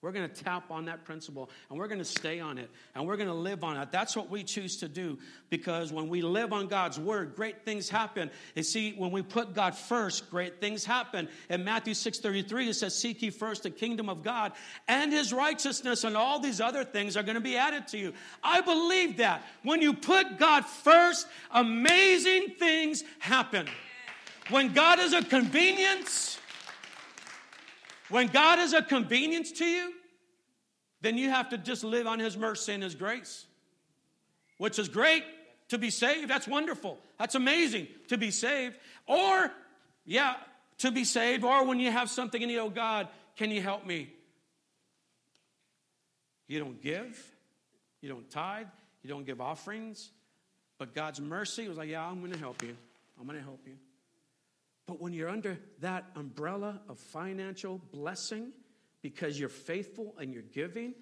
We're 0.03 0.13
going 0.13 0.31
to 0.31 0.43
tap 0.43 0.71
on 0.71 0.87
that 0.87 1.05
principle 1.05 1.51
and 1.69 1.79
we're 1.79 1.87
going 1.87 1.99
to 1.99 2.07
stay 2.07 2.41
on 2.41 2.57
it 2.57 2.71
and 2.95 3.07
we're 3.07 3.19
going 3.19 3.29
to 3.29 3.35
live 3.35 3.63
on 3.63 3.77
it. 3.77 3.93
That's 3.93 4.17
what 4.17 4.31
we 4.31 4.43
choose 4.43 4.79
to 4.79 4.89
do 4.89 5.19
because 5.51 5.93
when 5.93 6.09
we 6.09 6.23
live 6.23 6.55
on 6.55 6.69
God's 6.69 6.99
word, 6.99 7.37
great 7.37 7.67
things 7.67 7.91
happen. 7.91 8.31
And 8.57 8.65
see, 8.65 8.93
when 8.93 9.11
we 9.11 9.21
put 9.21 9.55
God 9.55 9.77
first, 9.77 10.31
great 10.31 10.59
things 10.59 10.87
happen. 10.87 11.29
In 11.51 11.65
Matthew 11.65 11.93
6:33 11.93 12.69
it 12.69 12.75
says 12.75 12.97
seek 12.97 13.21
ye 13.21 13.29
first 13.29 13.65
the 13.65 13.71
kingdom 13.71 14.09
of 14.09 14.23
God 14.23 14.53
and 14.89 15.13
his 15.13 15.35
righteousness 15.35 16.05
and 16.05 16.17
all 16.17 16.41
these 16.41 16.63
other 16.63 16.83
things 16.83 17.15
are 17.19 17.23
going 17.23 17.35
to 17.35 17.41
be 17.43 17.59
added 17.59 17.87
to 17.89 17.99
you. 17.99 18.15
I 18.43 18.63
believe 18.63 19.19
that. 19.19 19.45
When 19.65 19.83
you 19.83 19.93
put 19.93 20.39
God 20.39 20.65
first, 20.65 21.27
amazing 21.51 22.55
things 22.59 23.05
happen. 23.19 23.69
When 24.49 24.73
God 24.73 24.99
is 24.99 25.13
a 25.13 25.23
convenience, 25.23 26.39
when 28.11 28.27
God 28.29 28.59
is 28.59 28.73
a 28.73 28.83
convenience 28.83 29.53
to 29.53 29.65
you, 29.65 29.93
then 31.01 31.17
you 31.17 31.31
have 31.31 31.51
to 31.51 31.59
just 31.59 31.83
live 31.83 32.07
on 32.07 32.19
His 32.19 32.37
mercy 32.37 32.73
and 32.73 32.83
His 32.83 32.95
grace, 32.95 33.47
which 34.59 34.79
is 34.79 34.89
great 34.89 35.25
to 35.69 35.79
be 35.79 35.91
saved. 35.91 36.29
That's 36.29 36.47
wonderful. 36.47 36.99
That's 37.19 37.35
amazing 37.35 37.89
to 38.09 38.19
be 38.19 38.31
saved. 38.31 38.77
Or, 39.07 39.51
yeah, 40.05 40.35
to 40.79 40.91
be 40.91 41.05
saved. 41.05 41.45
Or 41.45 41.65
when 41.65 41.81
you 41.81 41.91
have 41.91 42.11
something 42.11 42.43
and 42.43 42.51
you, 42.51 42.61
oh 42.61 42.71
God, 42.71 43.09
can 43.37 43.51
you 43.51 43.63
help 43.63 43.87
me? 43.87 44.13
You 46.49 46.59
don't 46.59 46.83
give, 46.83 47.17
you 48.01 48.09
don't 48.09 48.29
tithe, 48.29 48.67
you 49.03 49.09
don't 49.09 49.25
give 49.25 49.41
offerings. 49.41 50.11
But 50.79 50.95
God's 50.95 51.21
mercy 51.21 51.69
was 51.69 51.79
like, 51.79 51.89
yeah, 51.89 52.05
I'm 52.05 52.21
going 52.21 52.33
to 52.33 52.39
help 52.39 52.63
you. 52.63 52.77
I'm 53.19 53.27
going 53.27 53.39
to 53.39 53.45
help 53.45 53.61
you. 53.67 53.75
But 54.91 55.01
when 55.01 55.13
you're 55.13 55.29
under 55.29 55.57
that 55.83 56.07
umbrella 56.17 56.81
of 56.89 56.99
financial 56.99 57.81
blessing, 57.93 58.51
because 59.03 59.39
you're 59.39 59.49
faithful 59.49 60.17
and 60.19 60.33
you're 60.33 60.43
giving, 60.43 60.95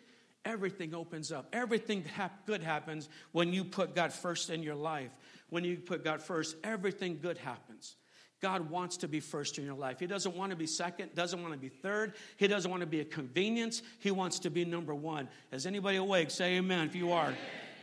everything 0.45 0.95
opens 0.95 1.33
up. 1.33 1.49
Everything 1.55 2.05
good 2.45 2.63
happens 2.63 3.09
when 3.33 3.51
you 3.51 3.65
put 3.65 3.95
God 3.95 4.13
first 4.13 4.51
in 4.51 4.63
your 4.63 4.75
life. 4.75 5.11
When 5.49 5.65
you 5.65 5.79
put 5.79 6.05
God 6.05 6.21
first, 6.21 6.55
everything 6.63 7.19
good 7.23 7.39
happens. 7.39 7.97
God 8.43 8.69
wants 8.69 8.99
to 8.99 9.09
be 9.09 9.21
first 9.21 9.57
in 9.57 9.65
your 9.65 9.75
life. 9.75 9.99
He 10.01 10.07
doesn't 10.07 10.37
want 10.37 10.51
to 10.51 10.57
be 10.57 10.67
second, 10.67 11.15
doesn't 11.15 11.41
want 11.41 11.55
to 11.55 11.59
be 11.59 11.71
third. 11.71 12.13
He 12.37 12.47
doesn't 12.47 12.71
want 12.71 12.83
to 12.83 12.87
be 12.87 13.01
a 13.01 13.07
convenience. 13.07 13.81
He 14.01 14.11
wants 14.11 14.41
to 14.41 14.51
be 14.51 14.67
number 14.67 14.95
one. 14.95 15.31
Is 15.51 15.65
anybody 15.65 15.97
awake? 15.97 16.31
Say 16.31 16.59
amen 16.59 16.87
if 16.89 16.95
you 16.95 17.13
are. 17.13 17.33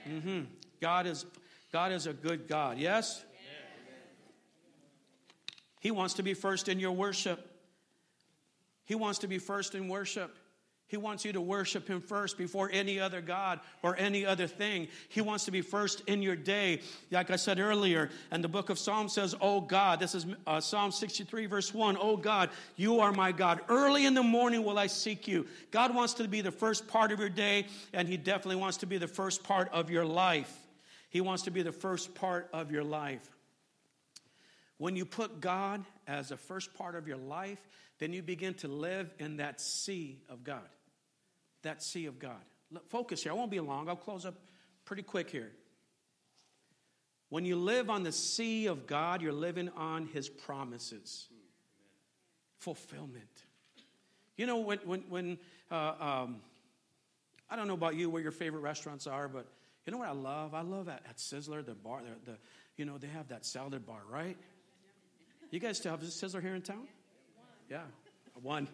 Mm-hmm. 0.07 0.41
God 0.79 1.07
is 1.07 1.25
God 1.73 1.91
is 1.91 2.05
a 2.05 2.13
good 2.13 2.47
God. 2.47 2.77
Yes? 2.77 3.25
He 5.86 5.91
wants 5.91 6.15
to 6.15 6.24
be 6.24 6.34
first 6.34 6.67
in 6.67 6.80
your 6.80 6.93
worship. 6.93 7.48
He 8.86 8.95
wants 8.95 9.19
to 9.19 9.28
be 9.28 9.38
first 9.38 9.76
in 9.76 9.88
worship. 9.88 10.36
He 10.88 10.98
wants 10.98 11.24
you 11.24 11.32
to 11.34 11.41
worship 11.41 11.88
Him 11.88 12.02
first 12.02 12.39
before 12.39 12.71
any 12.74 13.00
other 13.00 13.21
God 13.21 13.60
or 13.84 13.95
any 13.95 14.26
other 14.26 14.48
thing. 14.48 14.88
He 15.10 15.21
wants 15.21 15.45
to 15.45 15.52
be 15.52 15.62
first 15.62 16.02
in 16.08 16.24
your 16.24 16.36
day. 16.36 16.82
Like 17.12 17.30
I 17.30 17.36
said 17.36 17.60
earlier, 17.60 18.10
and 18.32 18.43
the 18.43 18.48
book 18.48 18.71
of 18.71 18.80
Psalms 18.80 19.13
says, 19.13 19.36
Oh 19.39 19.62
God, 19.62 20.00
this 20.00 20.15
is 20.15 20.26
uh, 20.48 20.60
Psalm 20.60 20.91
63, 20.91 21.45
verse 21.45 21.71
1. 21.71 22.00
Oh 22.02 22.17
God, 22.17 22.50
you 22.76 23.00
are 23.02 23.12
my 23.12 23.32
God. 23.32 23.62
Early 23.69 24.08
in 24.08 24.15
the 24.15 24.24
morning 24.24 24.63
will 24.63 24.80
I 24.80 24.88
seek 24.88 25.28
you. 25.28 25.45
God 25.69 25.93
wants 25.93 26.15
to 26.15 26.28
be 26.28 26.41
the 26.41 26.50
first 26.50 26.88
part 26.88 27.12
of 27.12 27.19
your 27.19 27.30
day, 27.30 27.67
and 27.93 28.10
He 28.10 28.17
definitely 28.17 28.56
wants 28.56 28.78
to 28.78 28.88
be 28.88 28.98
the 28.98 29.08
first 29.08 29.43
part 29.43 29.69
of 29.71 29.91
your 29.91 30.04
life. 30.04 30.52
He 31.12 31.21
wants 31.21 31.43
to 31.43 31.52
be 31.52 31.62
the 31.62 31.71
first 31.71 32.15
part 32.15 32.50
of 32.54 32.71
your 32.71 32.84
life. 32.84 33.35
When 34.77 34.95
you 34.95 35.05
put 35.05 35.39
God 35.39 35.85
as 36.07 36.29
the 36.29 36.38
first 36.38 36.73
part 36.73 36.95
of 36.95 37.07
your 37.07 37.17
life, 37.17 37.59
then 37.99 38.11
you 38.11 38.21
begin 38.21 38.53
to 38.55 38.67
live 38.67 39.13
in 39.19 39.38
that 39.38 39.61
see 39.61 40.19
of 40.29 40.43
God. 40.43 40.67
That 41.63 41.81
see 41.81 42.07
of 42.07 42.19
God. 42.19 42.41
Focus 42.89 43.23
here. 43.23 43.31
I 43.31 43.35
won't 43.35 43.51
be 43.51 43.59
long. 43.59 43.88
I'll 43.88 43.95
close 43.95 44.25
up 44.25 44.35
pretty 44.83 45.03
quick 45.03 45.29
here. 45.29 45.51
When 47.29 47.45
you 47.45 47.55
live 47.55 47.89
on 47.89 48.03
the 48.03 48.11
see 48.11 48.67
of 48.67 48.85
God, 48.85 49.21
you're 49.21 49.33
living 49.33 49.69
on 49.69 50.07
His 50.07 50.29
promises. 50.29 51.27
Fulfillment. 52.59 53.43
You 54.38 54.45
know, 54.45 54.59
when, 54.59 54.79
when, 54.79 55.01
when 55.09 55.38
uh, 55.71 55.93
um, 55.99 56.41
I 57.49 57.55
don't 57.55 57.67
know 57.67 57.73
about 57.73 57.95
you, 57.95 58.09
where 58.09 58.21
your 58.21 58.31
favorite 58.31 58.61
restaurants 58.61 59.07
are, 59.07 59.27
but 59.27 59.47
you 59.85 59.91
know 59.91 59.99
what 59.99 60.09
I 60.09 60.13
love? 60.13 60.53
I 60.53 60.61
love 60.61 60.89
at, 60.89 61.01
at 61.07 61.17
Sizzler, 61.17 61.65
the 61.65 61.75
bar, 61.75 62.01
the, 62.01 62.31
the, 62.31 62.38
you 62.75 62.85
know, 62.85 62.97
they 62.97 63.07
have 63.07 63.29
that 63.29 63.45
salad 63.45 63.85
bar, 63.85 64.01
right? 64.09 64.38
You 65.51 65.60
guys 65.60 65.77
still 65.77 65.91
have 65.91 66.01
a 66.01 66.05
Sizzler 66.05 66.41
here 66.41 66.55
in 66.55 66.62
town? 66.62 66.88
Yeah, 67.69 67.81
one. 68.41 68.67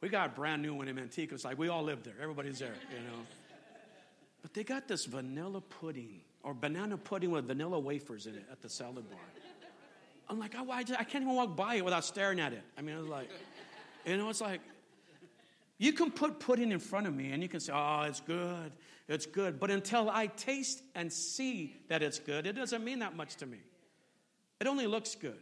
we 0.00 0.08
got 0.08 0.26
a 0.26 0.32
brand 0.32 0.62
new 0.62 0.74
one 0.74 0.88
in 0.88 0.98
Antioch. 0.98 1.32
It's 1.32 1.44
like 1.44 1.58
we 1.58 1.68
all 1.68 1.82
live 1.82 2.02
there. 2.02 2.14
Everybody's 2.20 2.58
there, 2.58 2.74
you 2.90 2.98
know. 2.98 3.20
But 4.42 4.52
they 4.52 4.62
got 4.62 4.86
this 4.86 5.06
vanilla 5.06 5.60
pudding 5.60 6.20
or 6.42 6.52
banana 6.52 6.98
pudding 6.98 7.30
with 7.30 7.46
vanilla 7.46 7.78
wafers 7.78 8.26
in 8.26 8.34
it 8.34 8.44
at 8.52 8.60
the 8.60 8.68
salad 8.68 9.08
bar. 9.10 9.18
I'm 10.28 10.38
like, 10.38 10.54
oh, 10.56 10.70
I, 10.70 10.82
just, 10.82 11.00
I 11.00 11.04
can't 11.04 11.22
even 11.22 11.34
walk 11.34 11.56
by 11.56 11.76
it 11.76 11.84
without 11.84 12.04
staring 12.04 12.40
at 12.40 12.52
it. 12.52 12.62
I 12.78 12.82
mean, 12.82 12.96
it's 12.96 13.08
like, 13.08 13.30
you 14.06 14.16
know, 14.16 14.28
it's 14.30 14.40
like, 14.40 14.60
you 15.78 15.92
can 15.92 16.10
put 16.10 16.38
pudding 16.40 16.72
in 16.72 16.78
front 16.78 17.06
of 17.06 17.14
me 17.14 17.32
and 17.32 17.42
you 17.42 17.48
can 17.48 17.60
say, 17.60 17.72
oh, 17.74 18.02
it's 18.02 18.20
good, 18.20 18.72
it's 19.08 19.26
good. 19.26 19.58
But 19.58 19.70
until 19.70 20.08
I 20.08 20.26
taste 20.28 20.82
and 20.94 21.12
see 21.12 21.76
that 21.88 22.02
it's 22.02 22.18
good, 22.18 22.46
it 22.46 22.54
doesn't 22.54 22.84
mean 22.84 23.00
that 23.00 23.16
much 23.16 23.36
to 23.36 23.46
me. 23.46 23.58
It 24.60 24.66
only 24.66 24.86
looks 24.86 25.14
good. 25.14 25.40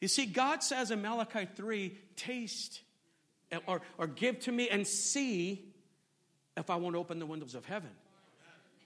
You 0.00 0.08
see, 0.08 0.26
God 0.26 0.62
says 0.62 0.90
in 0.90 1.00
Malachi 1.00 1.46
3 1.54 1.96
taste 2.16 2.82
or, 3.66 3.82
or 3.98 4.06
give 4.06 4.40
to 4.40 4.52
me 4.52 4.68
and 4.68 4.86
see 4.86 5.72
if 6.56 6.70
I 6.70 6.76
won't 6.76 6.96
open 6.96 7.18
the 7.18 7.26
windows 7.26 7.54
of 7.54 7.64
heaven 7.64 7.90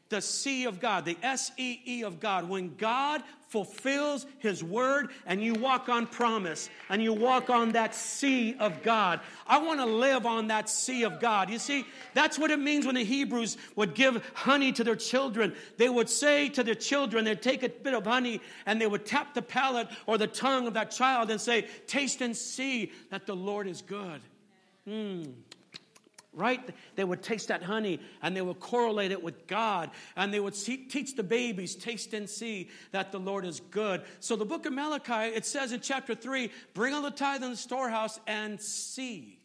the 0.08 0.20
see 0.20 0.64
of 0.66 0.80
God, 0.80 1.04
the 1.04 1.16
S 1.22 1.50
E 1.56 1.80
E 1.84 2.02
of 2.04 2.20
God. 2.20 2.48
When 2.48 2.74
God 2.76 3.22
fulfills 3.48 4.26
His 4.38 4.62
word 4.62 5.10
and 5.24 5.42
you 5.42 5.54
walk 5.54 5.88
on 5.88 6.06
promise 6.06 6.68
and 6.88 7.02
you 7.02 7.12
walk 7.12 7.48
on 7.48 7.72
that 7.72 7.94
see 7.94 8.54
of 8.58 8.82
God. 8.82 9.20
I 9.46 9.58
want 9.58 9.80
to 9.80 9.86
live 9.86 10.26
on 10.26 10.48
that 10.48 10.68
see 10.68 11.04
of 11.04 11.20
God. 11.20 11.48
You 11.48 11.58
see, 11.58 11.86
that's 12.14 12.38
what 12.38 12.50
it 12.50 12.58
means 12.58 12.86
when 12.86 12.96
the 12.96 13.04
Hebrews 13.04 13.56
would 13.76 13.94
give 13.94 14.22
honey 14.34 14.72
to 14.72 14.84
their 14.84 14.96
children. 14.96 15.54
They 15.76 15.88
would 15.88 16.08
say 16.08 16.48
to 16.50 16.62
their 16.62 16.74
children, 16.74 17.24
they'd 17.24 17.42
take 17.42 17.62
a 17.62 17.68
bit 17.68 17.94
of 17.94 18.04
honey 18.04 18.40
and 18.66 18.80
they 18.80 18.86
would 18.86 19.06
tap 19.06 19.34
the 19.34 19.42
palate 19.42 19.88
or 20.06 20.18
the 20.18 20.26
tongue 20.26 20.66
of 20.66 20.74
that 20.74 20.90
child 20.90 21.30
and 21.30 21.40
say, 21.40 21.66
Taste 21.86 22.20
and 22.20 22.36
see 22.36 22.92
that 23.10 23.26
the 23.26 23.36
Lord 23.36 23.66
is 23.68 23.80
good. 23.82 24.20
Mm 24.88 25.32
right? 26.36 26.60
They 26.94 27.02
would 27.02 27.22
taste 27.22 27.48
that 27.48 27.62
honey 27.62 27.98
and 28.22 28.36
they 28.36 28.42
would 28.42 28.60
correlate 28.60 29.10
it 29.10 29.24
with 29.24 29.46
God 29.46 29.90
and 30.14 30.32
they 30.32 30.38
would 30.38 30.54
see, 30.54 30.76
teach 30.76 31.16
the 31.16 31.22
babies, 31.22 31.74
taste 31.74 32.12
and 32.14 32.28
see 32.28 32.68
that 32.92 33.10
the 33.10 33.18
Lord 33.18 33.44
is 33.46 33.60
good. 33.70 34.02
So 34.20 34.36
the 34.36 34.44
book 34.44 34.66
of 34.66 34.74
Malachi, 34.74 35.34
it 35.34 35.46
says 35.46 35.72
in 35.72 35.80
chapter 35.80 36.14
3 36.14 36.50
bring 36.74 36.94
all 36.94 37.02
the 37.02 37.10
tithe 37.10 37.42
in 37.42 37.50
the 37.50 37.56
storehouse 37.56 38.20
and 38.26 38.60
see. 38.60 39.40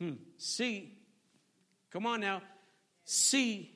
Hmm, 0.00 0.14
see. 0.36 0.98
Come 1.90 2.04
on 2.06 2.20
now. 2.20 2.42
See 3.04 3.72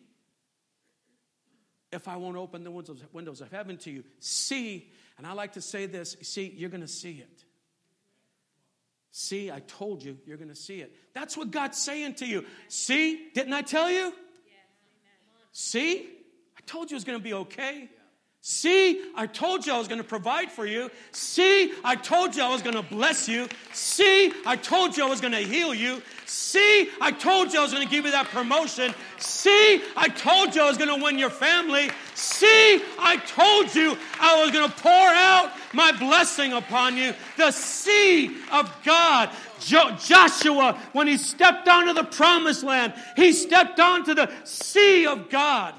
if 1.93 2.09
I 2.09 2.17
won't 2.17 2.37
open 2.37 2.65
the 2.65 2.71
windows 2.71 3.41
of 3.41 3.51
heaven 3.53 3.77
to 3.79 3.91
you. 3.91 4.03
See, 4.19 4.91
and 5.19 5.27
I 5.27 5.33
like 5.33 5.53
to 5.53 5.61
say 5.61 5.87
this 5.87 6.17
see, 6.23 6.53
you're 6.57 6.71
going 6.71 6.81
to 6.81 6.89
see 6.89 7.13
it. 7.13 7.45
See, 9.15 9.51
I 9.51 9.61
told 9.61 10.03
you, 10.03 10.17
you're 10.27 10.39
going 10.39 10.49
to 10.49 10.55
see 10.55 10.81
it. 10.81 10.97
That's 11.13 11.37
what 11.37 11.51
God's 11.51 11.77
saying 11.77 12.15
to 12.15 12.27
you. 12.27 12.47
See, 12.69 13.29
didn't 13.35 13.53
I 13.53 13.61
tell 13.61 13.91
you? 13.91 14.15
See, 15.53 16.09
I 16.57 16.61
told 16.65 16.91
you 16.91 16.95
it 16.95 16.97
was 16.97 17.05
going 17.05 17.19
to 17.19 17.23
be 17.23 17.35
okay. 17.35 17.91
See, 18.45 19.01
I 19.15 19.29
told 19.29 19.65
you 19.65 19.73
I 19.73 19.79
was 19.79 19.87
going 19.87 20.01
to 20.01 20.07
provide 20.07 20.51
for 20.51 20.67
you. 20.67 20.91
See, 21.13 21.73
I 21.85 21.95
told 21.95 22.35
you 22.35 22.43
I 22.43 22.49
was 22.49 22.61
going 22.61 22.75
to 22.75 22.83
bless 22.83 23.29
you. 23.29 23.47
See, 23.73 24.33
I 24.45 24.57
told 24.57 24.97
you 24.97 25.07
I 25.07 25.09
was 25.09 25.21
going 25.21 25.33
to 25.33 25.39
heal 25.39 25.73
you. 25.73 26.03
See, 26.27 26.91
I 27.01 27.13
told 27.13 27.53
you 27.53 27.61
I 27.61 27.63
was 27.63 27.73
going 27.73 27.87
to 27.87 27.89
give 27.89 28.05
you 28.05 28.11
that 28.11 28.27
promotion. 28.27 28.95
See, 29.19 29.81
I 29.97 30.09
told 30.09 30.57
you 30.57 30.63
I 30.63 30.67
was 30.67 30.77
going 30.77 30.93
to 30.93 31.05
win 31.05 31.21
your 31.21 31.31
family. 31.31 31.89
See, 32.17 32.83
I 32.99 33.23
told 33.29 33.73
you 33.77 33.97
I 34.19 34.43
was 34.43 34.51
going 34.51 34.69
to 34.69 34.77
pour 34.77 34.91
out 34.91 35.53
my 35.73 35.93
blessing 35.93 36.53
upon 36.53 36.97
you. 36.97 37.15
The 37.37 37.53
seed 37.53 38.33
of 38.51 38.75
God. 38.83 39.31
Jo- 39.61 39.97
Joshua, 40.05 40.81
when 40.95 41.07
he 41.07 41.17
stepped 41.17 41.69
onto 41.69 41.93
the 41.93 42.03
promised 42.03 42.65
land, 42.65 42.93
he 43.15 43.33
stepped 43.33 43.79
onto 43.79 44.15
the 44.15 44.29
see 44.43 45.07
of 45.07 45.31
God. 45.31 45.75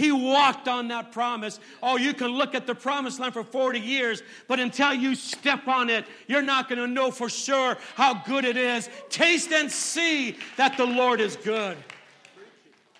He 0.00 0.12
walked 0.12 0.66
on 0.66 0.88
that 0.88 1.12
promise. 1.12 1.60
Oh, 1.82 1.98
you 1.98 2.14
can 2.14 2.28
look 2.28 2.54
at 2.54 2.66
the 2.66 2.74
promised 2.74 3.20
land 3.20 3.34
for 3.34 3.44
40 3.44 3.78
years, 3.80 4.22
but 4.48 4.58
until 4.58 4.94
you 4.94 5.14
step 5.14 5.68
on 5.68 5.90
it, 5.90 6.06
you're 6.26 6.40
not 6.40 6.70
going 6.70 6.78
to 6.78 6.86
know 6.86 7.10
for 7.10 7.28
sure 7.28 7.76
how 7.96 8.14
good 8.14 8.46
it 8.46 8.56
is. 8.56 8.88
Taste 9.10 9.52
and 9.52 9.70
see 9.70 10.38
that 10.56 10.78
the 10.78 10.86
Lord 10.86 11.20
is 11.20 11.36
good. 11.36 11.76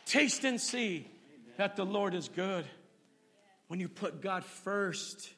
Taste 0.05 0.45
and 0.45 0.61
see 0.61 1.07
that 1.57 1.75
the 1.75 1.87
Lord 1.87 2.13
is 2.13 2.29
good. 2.29 2.67
When 3.69 3.81
you 3.81 3.89
put 3.89 4.21
God 4.21 4.45
first, 4.45 5.31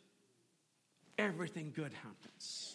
everything 1.16 1.72
good 1.72 1.92
happens. 1.92 2.74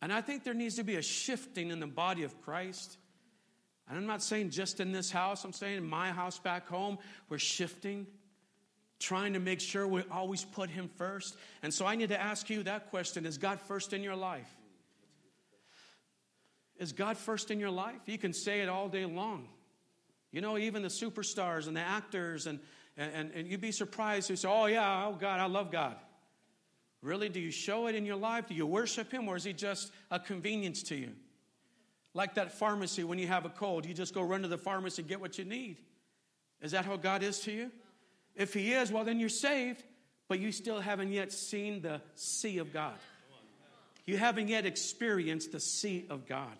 And 0.00 0.12
I 0.12 0.20
think 0.20 0.44
there 0.44 0.54
needs 0.54 0.76
to 0.76 0.84
be 0.84 0.94
a 0.94 1.02
shifting 1.02 1.72
in 1.72 1.80
the 1.80 1.88
body 1.88 2.22
of 2.22 2.40
Christ. 2.42 2.96
And 3.88 3.96
I'm 3.96 4.06
not 4.06 4.22
saying 4.22 4.50
just 4.50 4.80
in 4.80 4.92
this 4.92 5.10
house, 5.10 5.44
I'm 5.44 5.52
saying 5.52 5.78
in 5.78 5.88
my 5.88 6.10
house 6.10 6.38
back 6.38 6.68
home, 6.68 6.98
we're 7.28 7.38
shifting, 7.38 8.06
trying 8.98 9.34
to 9.34 9.38
make 9.38 9.60
sure 9.60 9.86
we 9.86 10.02
always 10.10 10.44
put 10.44 10.70
Him 10.70 10.88
first. 10.96 11.36
And 11.62 11.72
so 11.72 11.86
I 11.86 11.94
need 11.94 12.08
to 12.08 12.20
ask 12.20 12.50
you 12.50 12.64
that 12.64 12.90
question 12.90 13.26
Is 13.26 13.38
God 13.38 13.60
first 13.60 13.92
in 13.92 14.02
your 14.02 14.16
life? 14.16 14.50
Is 16.78 16.92
God 16.92 17.16
first 17.16 17.50
in 17.50 17.60
your 17.60 17.70
life? 17.70 18.00
You 18.06 18.18
can 18.18 18.32
say 18.32 18.60
it 18.60 18.68
all 18.68 18.88
day 18.88 19.06
long. 19.06 19.48
You 20.30 20.40
know, 20.40 20.58
even 20.58 20.82
the 20.82 20.88
superstars 20.88 21.68
and 21.68 21.76
the 21.76 21.80
actors, 21.80 22.46
and, 22.46 22.58
and, 22.96 23.30
and 23.32 23.48
you'd 23.48 23.60
be 23.60 23.72
surprised 23.72 24.28
who 24.28 24.36
say, 24.36 24.48
Oh, 24.48 24.66
yeah, 24.66 25.06
oh, 25.06 25.16
God, 25.18 25.40
I 25.40 25.46
love 25.46 25.70
God. 25.70 25.96
Really? 27.02 27.28
Do 27.28 27.38
you 27.38 27.52
show 27.52 27.86
it 27.86 27.94
in 27.94 28.04
your 28.04 28.16
life? 28.16 28.48
Do 28.48 28.54
you 28.54 28.66
worship 28.66 29.12
Him, 29.12 29.28
or 29.28 29.36
is 29.36 29.44
He 29.44 29.52
just 29.52 29.92
a 30.10 30.18
convenience 30.18 30.82
to 30.84 30.96
you? 30.96 31.12
Like 32.16 32.36
that 32.36 32.52
pharmacy 32.52 33.04
when 33.04 33.18
you 33.18 33.26
have 33.26 33.44
a 33.44 33.50
cold, 33.50 33.84
you 33.84 33.92
just 33.92 34.14
go 34.14 34.22
run 34.22 34.40
to 34.40 34.48
the 34.48 34.56
pharmacy 34.56 35.02
and 35.02 35.08
get 35.08 35.20
what 35.20 35.36
you 35.36 35.44
need. 35.44 35.76
Is 36.62 36.72
that 36.72 36.86
how 36.86 36.96
God 36.96 37.22
is 37.22 37.40
to 37.40 37.52
you? 37.52 37.70
If 38.34 38.54
He 38.54 38.72
is, 38.72 38.90
well, 38.90 39.04
then 39.04 39.20
you're 39.20 39.28
saved, 39.28 39.84
but 40.26 40.40
you 40.40 40.50
still 40.50 40.80
haven't 40.80 41.12
yet 41.12 41.30
seen 41.30 41.82
the 41.82 42.00
see 42.14 42.56
of 42.56 42.72
God. 42.72 42.94
You 44.06 44.16
haven't 44.16 44.48
yet 44.48 44.64
experienced 44.64 45.52
the 45.52 45.60
see 45.60 46.06
of 46.08 46.26
God. 46.26 46.56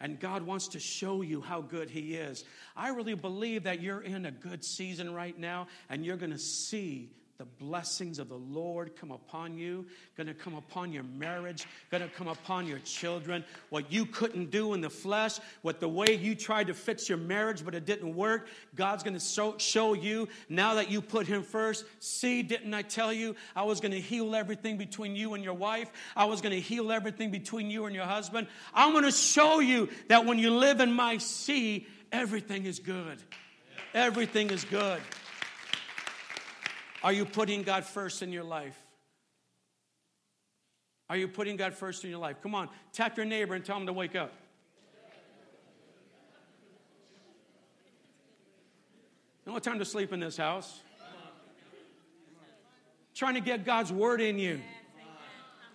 And 0.00 0.20
God 0.20 0.44
wants 0.44 0.68
to 0.68 0.78
show 0.78 1.22
you 1.22 1.40
how 1.40 1.60
good 1.60 1.90
He 1.90 2.14
is. 2.14 2.44
I 2.76 2.90
really 2.90 3.14
believe 3.14 3.64
that 3.64 3.82
you're 3.82 4.00
in 4.00 4.26
a 4.26 4.30
good 4.30 4.64
season 4.64 5.12
right 5.12 5.36
now, 5.36 5.66
and 5.90 6.06
you're 6.06 6.16
going 6.16 6.30
to 6.30 6.38
see 6.38 7.10
the 7.38 7.44
blessings 7.44 8.20
of 8.20 8.28
the 8.28 8.38
Lord 8.38 8.94
come 8.94 9.10
upon 9.10 9.58
you, 9.58 9.86
going 10.16 10.28
to 10.28 10.34
come 10.34 10.54
upon 10.54 10.92
your 10.92 11.02
marriage, 11.02 11.66
going 11.90 12.02
to 12.02 12.08
come 12.08 12.28
upon 12.28 12.68
your 12.68 12.78
children. 12.80 13.44
What 13.70 13.90
you 13.90 14.06
couldn't 14.06 14.50
do 14.50 14.72
in 14.74 14.80
the 14.80 14.90
flesh, 14.90 15.38
what 15.62 15.80
the 15.80 15.88
way 15.88 16.14
you 16.14 16.36
tried 16.36 16.68
to 16.68 16.74
fix 16.74 17.08
your 17.08 17.18
marriage 17.18 17.64
but 17.64 17.74
it 17.74 17.86
didn't 17.86 18.14
work, 18.14 18.48
God's 18.76 19.02
going 19.02 19.18
to 19.18 19.54
show, 19.58 19.94
you 19.94 20.28
now 20.48 20.74
that 20.74 20.90
you 20.90 21.00
put 21.00 21.26
Him 21.26 21.42
first. 21.42 21.84
See, 21.98 22.42
didn't 22.42 22.72
I 22.72 22.82
tell 22.82 23.12
you 23.12 23.34
I 23.54 23.64
was 23.64 23.80
going 23.80 23.92
to 23.92 24.00
heal 24.00 24.34
everything 24.34 24.76
between 24.76 25.16
you 25.16 25.34
and 25.34 25.42
your 25.42 25.54
wife? 25.54 25.90
I 26.16 26.24
was 26.26 26.40
going 26.40 26.54
to 26.54 26.60
heal 26.60 26.92
everything 26.92 27.30
between 27.30 27.70
you 27.70 27.86
and 27.86 27.94
your 27.94 28.06
husband. 28.06 28.46
I'm 28.72 28.92
going 28.92 29.04
to 29.04 29.12
show 29.12 29.60
you 29.60 29.88
that 30.08 30.24
when 30.24 30.38
you 30.38 30.50
live 30.52 30.80
in 30.80 30.92
my 30.92 31.18
see, 31.18 31.86
everything 32.12 32.64
is 32.64 32.78
good. 32.78 33.18
Everything 33.92 34.50
is 34.50 34.64
good. 34.64 35.00
Are 37.04 37.12
you 37.12 37.26
putting 37.26 37.62
God 37.62 37.84
first 37.84 38.22
in 38.22 38.32
your 38.32 38.44
life? 38.44 38.78
Are 41.10 41.18
you 41.18 41.28
putting 41.28 41.56
God 41.56 41.74
first 41.74 42.02
in 42.02 42.08
your 42.08 42.18
life? 42.18 42.38
Come 42.42 42.54
on, 42.54 42.70
tap 42.94 43.18
your 43.18 43.26
neighbor 43.26 43.54
and 43.54 43.62
tell 43.62 43.76
him 43.76 43.84
to 43.86 43.92
wake 43.92 44.16
up. 44.16 44.32
No 49.46 49.58
time 49.58 49.78
to 49.80 49.84
sleep 49.84 50.14
in 50.14 50.20
this 50.20 50.38
house. 50.38 50.80
Trying 53.14 53.34
to 53.34 53.40
get 53.40 53.66
God's 53.66 53.92
word 53.92 54.22
in 54.22 54.38
you. 54.38 54.62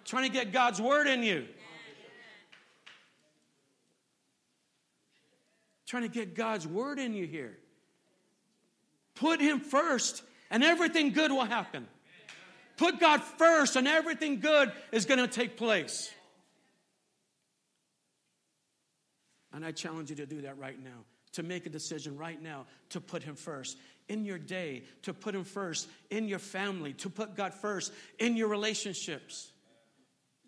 Trying 0.05 0.23
to 0.23 0.35
get 0.35 0.51
God's 0.51 0.81
word 0.81 1.05
in 1.05 1.21
you. 1.21 1.45
Trying 5.85 6.03
to 6.03 6.09
get 6.09 6.33
God's 6.33 6.65
word 6.65 6.97
in 6.97 7.13
you 7.13 7.27
here. 7.27 7.55
Put 9.13 9.39
Him 9.39 9.59
first 9.59 10.23
and 10.49 10.63
everything 10.63 11.11
good 11.11 11.31
will 11.31 11.45
happen. 11.45 11.87
Put 12.77 12.99
God 12.99 13.21
first, 13.21 13.75
and 13.75 13.87
everything 13.87 14.39
good 14.39 14.71
is 14.91 15.05
going 15.05 15.19
to 15.19 15.27
take 15.27 15.57
place. 15.57 16.09
And 19.51 19.65
I 19.65 19.71
challenge 19.71 20.09
you 20.09 20.15
to 20.17 20.25
do 20.25 20.41
that 20.41 20.57
right 20.57 20.81
now, 20.81 21.03
to 21.33 21.43
make 21.43 21.65
a 21.65 21.69
decision 21.69 22.17
right 22.17 22.41
now 22.41 22.67
to 22.89 23.01
put 23.01 23.23
Him 23.23 23.35
first 23.35 23.77
in 24.07 24.23
your 24.23 24.37
day, 24.37 24.83
to 25.03 25.13
put 25.13 25.35
Him 25.35 25.43
first 25.43 25.89
in 26.09 26.27
your 26.27 26.39
family, 26.39 26.93
to 26.93 27.09
put 27.09 27.35
God 27.35 27.53
first 27.53 27.91
in 28.17 28.37
your 28.37 28.47
relationships. 28.47 29.51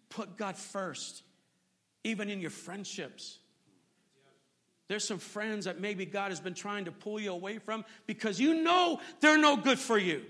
Put 0.09 0.37
God 0.37 0.57
first, 0.57 1.23
even 2.03 2.29
in 2.29 2.39
your 2.39 2.49
friendships. 2.49 3.39
There's 4.91 5.07
some 5.07 5.19
friends 5.19 5.63
that 5.63 5.79
maybe 5.79 6.05
God 6.05 6.31
has 6.31 6.41
been 6.41 6.53
trying 6.53 6.83
to 6.83 6.91
pull 6.91 7.17
you 7.17 7.31
away 7.31 7.59
from 7.59 7.85
because 8.07 8.41
you 8.41 8.61
know 8.61 8.99
they're 9.21 9.37
no 9.37 9.55
good 9.55 9.79
for 9.79 9.97
you. 9.97 10.21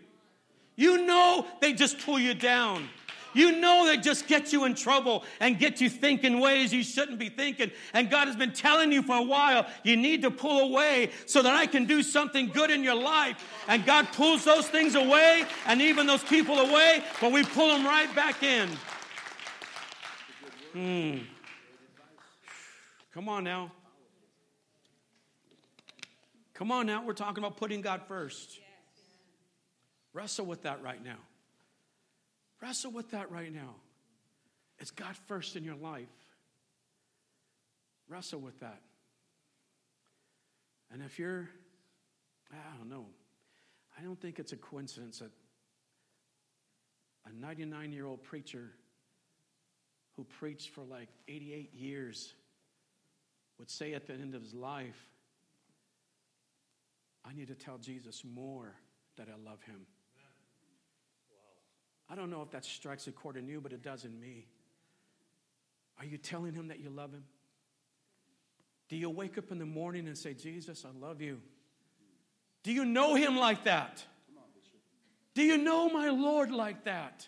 You 0.76 1.04
know 1.04 1.48
they 1.62 1.74
just 1.74 1.98
pull 1.98 2.20
you 2.20 2.36
down. 2.36 2.88
You 3.34 3.60
know 3.60 3.88
they 3.88 3.98
just 3.98 4.28
get 4.28 4.54
you 4.54 4.66
in 4.66 4.76
trouble 4.76 5.24
and 5.40 5.58
get 5.58 5.82
you 5.82 5.90
thinking 5.90 6.40
ways 6.40 6.72
you 6.72 6.84
shouldn't 6.84 7.18
be 7.18 7.30
thinking. 7.30 7.72
And 7.96 8.12
God 8.12 8.28
has 8.28 8.36
been 8.36 8.54
telling 8.54 8.92
you 8.92 9.02
for 9.02 9.18
a 9.18 9.24
while, 9.24 9.66
you 9.82 9.98
need 9.98 10.22
to 10.22 10.30
pull 10.30 10.60
away 10.60 11.10
so 11.26 11.42
that 11.42 11.56
I 11.56 11.66
can 11.66 11.86
do 11.86 12.04
something 12.04 12.50
good 12.50 12.70
in 12.70 12.84
your 12.84 12.94
life. 12.94 13.44
And 13.68 13.84
God 13.84 14.10
pulls 14.14 14.46
those 14.46 14.68
things 14.68 14.94
away 14.94 15.44
and 15.66 15.82
even 15.82 16.06
those 16.06 16.24
people 16.24 16.60
away, 16.60 17.04
but 17.20 17.32
we 17.32 17.44
pull 17.44 17.70
them 17.70 17.84
right 17.84 18.16
back 18.16 18.44
in. 18.44 18.70
Hmm. 20.74 21.18
Come 23.12 23.28
on 23.28 23.44
now. 23.44 23.72
Come 26.62 26.72
on 26.72 26.86
now, 26.86 27.04
we're 27.04 27.14
talking 27.14 27.44
about 27.44 27.58
putting 27.58 27.82
God 27.82 28.04
first. 28.08 28.60
Wrestle 30.14 30.46
with 30.46 30.62
that 30.62 30.84
right 30.84 31.04
now. 31.04 31.18
Wrestle 32.62 32.92
with 32.92 33.10
that 33.10 33.32
right 33.32 33.52
now. 33.52 33.74
It's 34.78 34.92
God 34.92 35.16
first 35.26 35.56
in 35.56 35.64
your 35.64 35.74
life. 35.74 36.06
Wrestle 38.08 38.42
with 38.42 38.60
that. 38.60 38.80
And 40.94 41.02
if 41.02 41.18
you're, 41.18 41.50
I 42.52 42.78
don't 42.78 42.92
know, 42.92 43.08
I 43.98 44.04
don't 44.04 44.22
think 44.22 44.38
it's 44.38 44.52
a 44.52 44.58
coincidence 44.58 45.18
that 45.18 45.32
a 47.26 47.34
99 47.34 47.92
year 47.92 48.06
old 48.06 48.22
preacher 48.22 48.70
who 50.16 50.26
preached 50.26 50.70
for 50.70 50.84
like 50.84 51.10
88 51.28 51.74
years 51.74 52.36
would 53.58 53.72
say 53.72 53.96
at 53.96 54.06
the 54.06 54.14
end 54.14 54.36
of 54.36 54.44
his 54.44 54.54
life, 54.54 55.11
I 57.24 57.34
need 57.34 57.48
to 57.48 57.56
tell 57.56 57.78
Jesus 57.78 58.24
more 58.24 58.76
that 59.18 59.28
I 59.28 59.50
love 59.50 59.62
him. 59.64 59.86
I 62.10 62.16
don't 62.16 62.30
know 62.30 62.42
if 62.42 62.52
that 62.52 62.66
strikes 62.66 63.08
a 63.08 63.12
chord 63.12 63.38
in 63.38 63.48
you, 63.48 63.62
but 63.62 63.72
it 63.72 63.82
does 63.82 64.04
in 64.04 64.20
me. 64.20 64.48
Are 66.00 66.06
you 66.06 66.18
telling 66.18 66.54
him 66.54 66.68
that 66.68 66.80
you 66.80 66.90
love 66.90 67.12
him? 67.14 67.24
Do 68.90 68.98
you 68.98 69.10
wake 69.10 69.38
up 69.38 69.52
in 69.52 69.60
the 69.60 69.66
morning 69.66 70.08
and 70.08 70.18
say, 70.18 70.34
Jesus, 70.34 70.84
I 70.84 70.98
love 71.00 71.22
you? 71.22 71.40
Do 72.64 72.74
you 72.74 72.84
know 72.84 73.16
him 73.16 73.38
like 73.38 73.64
that? 73.64 74.04
Do 75.34 75.44
you 75.44 75.58
know 75.58 75.88
my 75.90 76.10
Lord 76.10 76.52
like 76.52 76.84
that? 76.84 77.28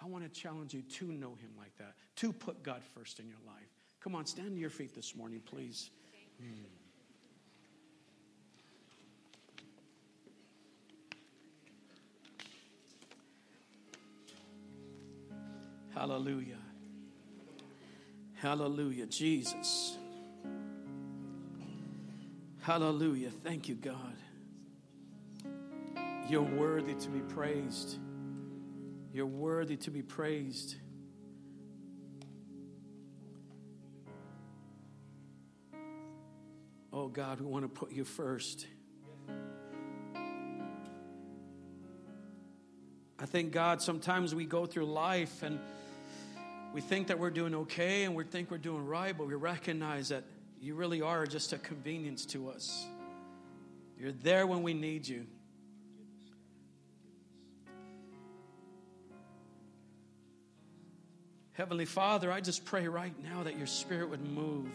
I 0.00 0.06
want 0.06 0.24
to 0.24 0.40
challenge 0.40 0.72
you 0.72 0.82
to 0.82 1.12
know 1.12 1.34
him 1.34 1.50
like 1.58 1.76
that, 1.78 1.94
to 2.16 2.32
put 2.32 2.62
God 2.62 2.82
first 2.94 3.18
in 3.18 3.28
your 3.28 3.40
life. 3.46 3.68
Come 4.00 4.14
on, 4.14 4.24
stand 4.24 4.52
to 4.52 4.58
your 4.58 4.70
feet 4.70 4.94
this 4.94 5.14
morning, 5.14 5.42
please. 5.44 5.90
Hmm. 6.40 6.77
Hallelujah. 15.94 16.58
Hallelujah, 18.34 19.06
Jesus. 19.06 19.98
Hallelujah. 22.60 23.30
Thank 23.30 23.68
you, 23.68 23.74
God. 23.74 24.16
You're 26.28 26.42
worthy 26.42 26.94
to 26.94 27.08
be 27.08 27.20
praised. 27.20 27.98
You're 29.12 29.26
worthy 29.26 29.76
to 29.78 29.90
be 29.90 30.02
praised. 30.02 30.76
Oh 36.92 37.08
God, 37.08 37.40
we 37.40 37.46
want 37.46 37.64
to 37.64 37.68
put 37.68 37.92
you 37.92 38.04
first. 38.04 38.66
I 43.28 43.30
think, 43.30 43.52
God, 43.52 43.82
sometimes 43.82 44.34
we 44.34 44.46
go 44.46 44.64
through 44.64 44.86
life 44.86 45.42
and 45.42 45.60
we 46.72 46.80
think 46.80 47.08
that 47.08 47.18
we're 47.18 47.28
doing 47.28 47.54
okay 47.54 48.04
and 48.04 48.14
we 48.14 48.24
think 48.24 48.50
we're 48.50 48.56
doing 48.56 48.86
right, 48.86 49.14
but 49.16 49.26
we 49.26 49.34
recognize 49.34 50.08
that 50.08 50.24
you 50.62 50.74
really 50.74 51.02
are 51.02 51.26
just 51.26 51.52
a 51.52 51.58
convenience 51.58 52.24
to 52.24 52.48
us. 52.48 52.86
You're 54.00 54.12
there 54.12 54.46
when 54.46 54.62
we 54.62 54.72
need 54.72 55.06
you. 55.06 55.26
Heavenly 61.52 61.84
Father, 61.84 62.32
I 62.32 62.40
just 62.40 62.64
pray 62.64 62.88
right 62.88 63.12
now 63.22 63.42
that 63.42 63.58
your 63.58 63.66
spirit 63.66 64.08
would 64.08 64.26
move. 64.26 64.70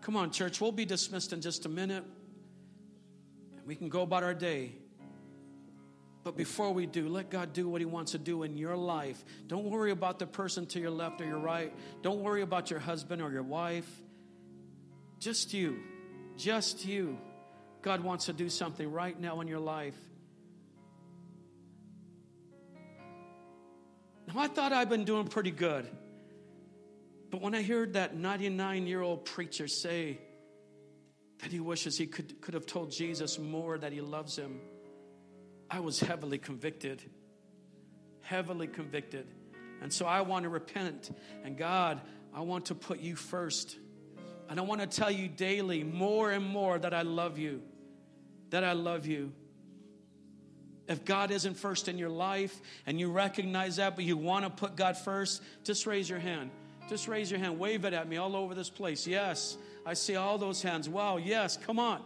Come 0.00 0.16
on, 0.16 0.32
church, 0.32 0.60
we'll 0.60 0.72
be 0.72 0.84
dismissed 0.84 1.32
in 1.32 1.40
just 1.40 1.64
a 1.64 1.68
minute. 1.68 2.02
We 3.64 3.76
can 3.76 3.88
go 3.88 4.02
about 4.02 4.24
our 4.24 4.34
day. 4.34 4.72
But 6.24 6.36
before 6.36 6.72
we 6.72 6.86
do, 6.86 7.08
let 7.08 7.30
God 7.30 7.52
do 7.52 7.68
what 7.68 7.80
He 7.80 7.84
wants 7.84 8.12
to 8.12 8.18
do 8.18 8.44
in 8.44 8.56
your 8.56 8.76
life. 8.76 9.24
Don't 9.48 9.64
worry 9.64 9.90
about 9.90 10.18
the 10.18 10.26
person 10.26 10.66
to 10.66 10.80
your 10.80 10.90
left 10.90 11.20
or 11.20 11.24
your 11.24 11.38
right. 11.38 11.72
Don't 12.02 12.20
worry 12.20 12.42
about 12.42 12.70
your 12.70 12.78
husband 12.78 13.20
or 13.20 13.32
your 13.32 13.42
wife. 13.42 13.90
Just 15.18 15.52
you. 15.52 15.80
Just 16.36 16.84
you. 16.84 17.18
God 17.82 18.02
wants 18.02 18.26
to 18.26 18.32
do 18.32 18.48
something 18.48 18.90
right 18.90 19.18
now 19.18 19.40
in 19.40 19.48
your 19.48 19.58
life. 19.58 19.96
Now, 24.28 24.40
I 24.40 24.46
thought 24.46 24.72
I'd 24.72 24.88
been 24.88 25.04
doing 25.04 25.26
pretty 25.26 25.50
good. 25.50 25.88
But 27.30 27.40
when 27.40 27.54
I 27.54 27.62
heard 27.62 27.94
that 27.94 28.14
99 28.14 28.86
year 28.86 29.00
old 29.00 29.24
preacher 29.24 29.66
say 29.66 30.18
that 31.38 31.50
he 31.50 31.60
wishes 31.60 31.98
he 31.98 32.06
could, 32.06 32.40
could 32.40 32.54
have 32.54 32.66
told 32.66 32.92
Jesus 32.92 33.38
more 33.38 33.78
that 33.78 33.92
he 33.92 34.00
loves 34.00 34.36
him, 34.36 34.60
I 35.72 35.80
was 35.80 35.98
heavily 35.98 36.36
convicted. 36.36 37.02
Heavily 38.20 38.66
convicted. 38.66 39.26
And 39.80 39.90
so 39.90 40.04
I 40.04 40.20
want 40.20 40.42
to 40.42 40.50
repent. 40.50 41.10
And 41.44 41.56
God, 41.56 42.02
I 42.34 42.42
want 42.42 42.66
to 42.66 42.74
put 42.74 43.00
you 43.00 43.16
first. 43.16 43.78
And 44.50 44.60
I 44.60 44.64
want 44.64 44.82
to 44.82 44.86
tell 44.86 45.10
you 45.10 45.28
daily 45.28 45.82
more 45.82 46.30
and 46.30 46.44
more 46.44 46.78
that 46.78 46.92
I 46.92 47.02
love 47.02 47.38
you. 47.38 47.62
That 48.50 48.64
I 48.64 48.74
love 48.74 49.06
you. 49.06 49.32
If 50.88 51.06
God 51.06 51.30
isn't 51.30 51.54
first 51.54 51.88
in 51.88 51.96
your 51.96 52.10
life 52.10 52.60
and 52.84 53.00
you 53.00 53.10
recognize 53.10 53.76
that, 53.76 53.96
but 53.96 54.04
you 54.04 54.18
want 54.18 54.44
to 54.44 54.50
put 54.50 54.76
God 54.76 54.98
first, 54.98 55.42
just 55.64 55.86
raise 55.86 56.10
your 56.10 56.18
hand. 56.18 56.50
Just 56.90 57.08
raise 57.08 57.30
your 57.30 57.40
hand. 57.40 57.58
Wave 57.58 57.86
it 57.86 57.94
at 57.94 58.06
me 58.06 58.18
all 58.18 58.36
over 58.36 58.54
this 58.54 58.68
place. 58.68 59.06
Yes, 59.06 59.56
I 59.86 59.94
see 59.94 60.16
all 60.16 60.36
those 60.36 60.60
hands. 60.60 60.86
Wow, 60.86 61.16
yes, 61.16 61.56
come 61.56 61.78
on. 61.78 62.02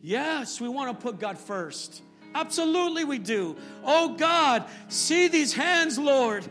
Yes, 0.00 0.58
we 0.58 0.68
want 0.68 0.98
to 0.98 1.02
put 1.02 1.20
God 1.20 1.36
first. 1.36 2.02
Absolutely, 2.34 3.04
we 3.04 3.18
do. 3.18 3.56
Oh 3.84 4.14
God, 4.14 4.64
see 4.88 5.28
these 5.28 5.52
hands, 5.52 5.98
Lord. 5.98 6.44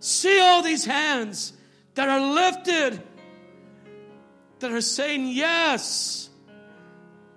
See 0.00 0.40
all 0.40 0.62
these 0.62 0.84
hands 0.84 1.52
that 1.94 2.08
are 2.08 2.20
lifted, 2.20 3.00
that 4.60 4.72
are 4.72 4.80
saying, 4.80 5.28
Yes, 5.28 6.30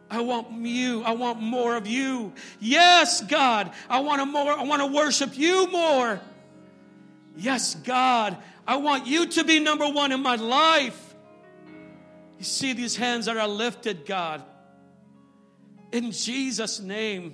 I 0.10 0.22
want 0.22 0.52
you. 0.66 1.04
I 1.04 1.12
want 1.12 1.42
more 1.42 1.76
of 1.76 1.88
you. 1.88 2.34
Yes, 2.60 3.22
God, 3.22 3.72
I 3.90 4.00
want 4.00 4.22
to 4.22 4.26
more. 4.26 4.52
I 4.52 4.64
want 4.64 4.82
to 4.82 4.88
worship 4.88 5.38
you 5.38 5.70
more. 5.72 6.22
Yes, 7.38 7.76
God, 7.76 8.38
I 8.66 8.78
want 8.78 9.08
you 9.08 9.28
to 9.28 9.44
be 9.44 9.60
number 9.60 9.88
one 9.88 10.12
in 10.12 10.22
my 10.22 10.36
life. 10.36 11.16
You 12.38 12.46
see 12.46 12.74
these 12.74 12.96
hands 12.96 13.26
that 13.26 13.38
are 13.38 13.48
lifted, 13.48 14.06
God. 14.06 14.44
In 15.92 16.12
Jesus' 16.12 16.80
name, 16.80 17.34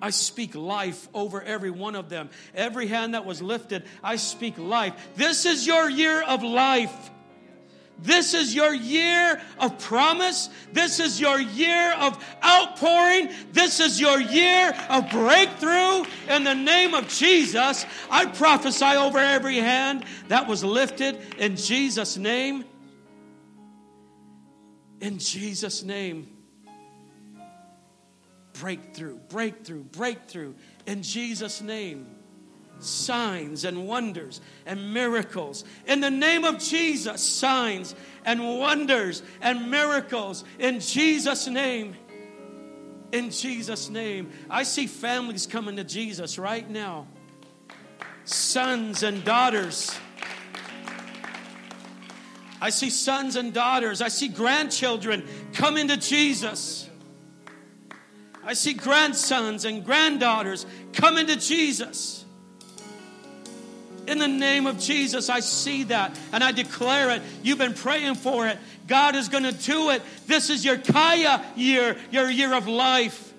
I 0.00 0.10
speak 0.10 0.54
life 0.54 1.08
over 1.14 1.40
every 1.42 1.70
one 1.70 1.94
of 1.94 2.08
them. 2.08 2.30
Every 2.54 2.86
hand 2.86 3.14
that 3.14 3.24
was 3.24 3.40
lifted, 3.40 3.84
I 4.02 4.16
speak 4.16 4.58
life. 4.58 4.94
This 5.16 5.46
is 5.46 5.66
your 5.66 5.88
year 5.88 6.22
of 6.22 6.42
life. 6.42 7.10
This 7.98 8.34
is 8.34 8.54
your 8.54 8.74
year 8.74 9.40
of 9.58 9.78
promise. 9.78 10.50
This 10.70 11.00
is 11.00 11.18
your 11.18 11.40
year 11.40 11.94
of 11.94 12.22
outpouring. 12.44 13.30
This 13.52 13.80
is 13.80 13.98
your 13.98 14.20
year 14.20 14.74
of 14.90 15.08
breakthrough. 15.08 16.04
In 16.28 16.44
the 16.44 16.54
name 16.54 16.92
of 16.92 17.08
Jesus, 17.08 17.86
I 18.10 18.26
prophesy 18.26 18.84
over 18.84 19.18
every 19.18 19.56
hand 19.56 20.04
that 20.28 20.46
was 20.46 20.62
lifted 20.62 21.18
in 21.38 21.56
Jesus' 21.56 22.18
name. 22.18 22.66
In 25.00 25.18
Jesus' 25.18 25.82
name 25.82 26.35
breakthrough, 28.60 29.18
breakthrough, 29.28 29.82
breakthrough 29.84 30.54
in 30.86 31.02
Jesus' 31.02 31.60
name. 31.60 32.06
Signs 32.78 33.64
and 33.64 33.86
wonders 33.86 34.40
and 34.66 34.92
miracles. 34.92 35.64
In 35.86 36.00
the 36.00 36.10
name 36.10 36.44
of 36.44 36.58
Jesus, 36.58 37.22
signs 37.22 37.94
and 38.24 38.58
wonders 38.58 39.22
and 39.40 39.70
miracles 39.70 40.44
in 40.58 40.80
Jesus' 40.80 41.46
name. 41.46 41.96
In 43.12 43.30
Jesus' 43.30 43.88
name. 43.88 44.30
I 44.50 44.64
see 44.64 44.86
families 44.86 45.46
coming 45.46 45.76
to 45.76 45.84
Jesus 45.84 46.38
right 46.38 46.68
now. 46.68 47.06
Sons 48.24 49.02
and 49.02 49.24
daughters. 49.24 49.96
I 52.60 52.70
see 52.70 52.90
sons 52.90 53.36
and 53.36 53.54
daughters. 53.54 54.02
I 54.02 54.08
see 54.08 54.28
grandchildren 54.28 55.26
coming 55.52 55.88
to 55.88 55.96
Jesus. 55.96 56.90
I 58.46 58.54
see 58.54 58.74
grandsons 58.74 59.64
and 59.64 59.84
granddaughters 59.84 60.66
coming 60.92 61.26
to 61.26 61.36
Jesus. 61.36 62.24
In 64.06 64.18
the 64.18 64.28
name 64.28 64.68
of 64.68 64.78
Jesus, 64.78 65.28
I 65.28 65.40
see 65.40 65.82
that 65.84 66.16
and 66.32 66.44
I 66.44 66.52
declare 66.52 67.10
it. 67.10 67.22
You've 67.42 67.58
been 67.58 67.74
praying 67.74 68.14
for 68.14 68.46
it. 68.46 68.56
God 68.86 69.16
is 69.16 69.28
going 69.28 69.42
to 69.42 69.52
do 69.52 69.90
it. 69.90 70.00
This 70.28 70.48
is 70.48 70.64
your 70.64 70.78
Kaya 70.78 71.44
year, 71.56 71.96
your 72.12 72.30
year 72.30 72.54
of 72.54 72.68
life. 72.68 73.32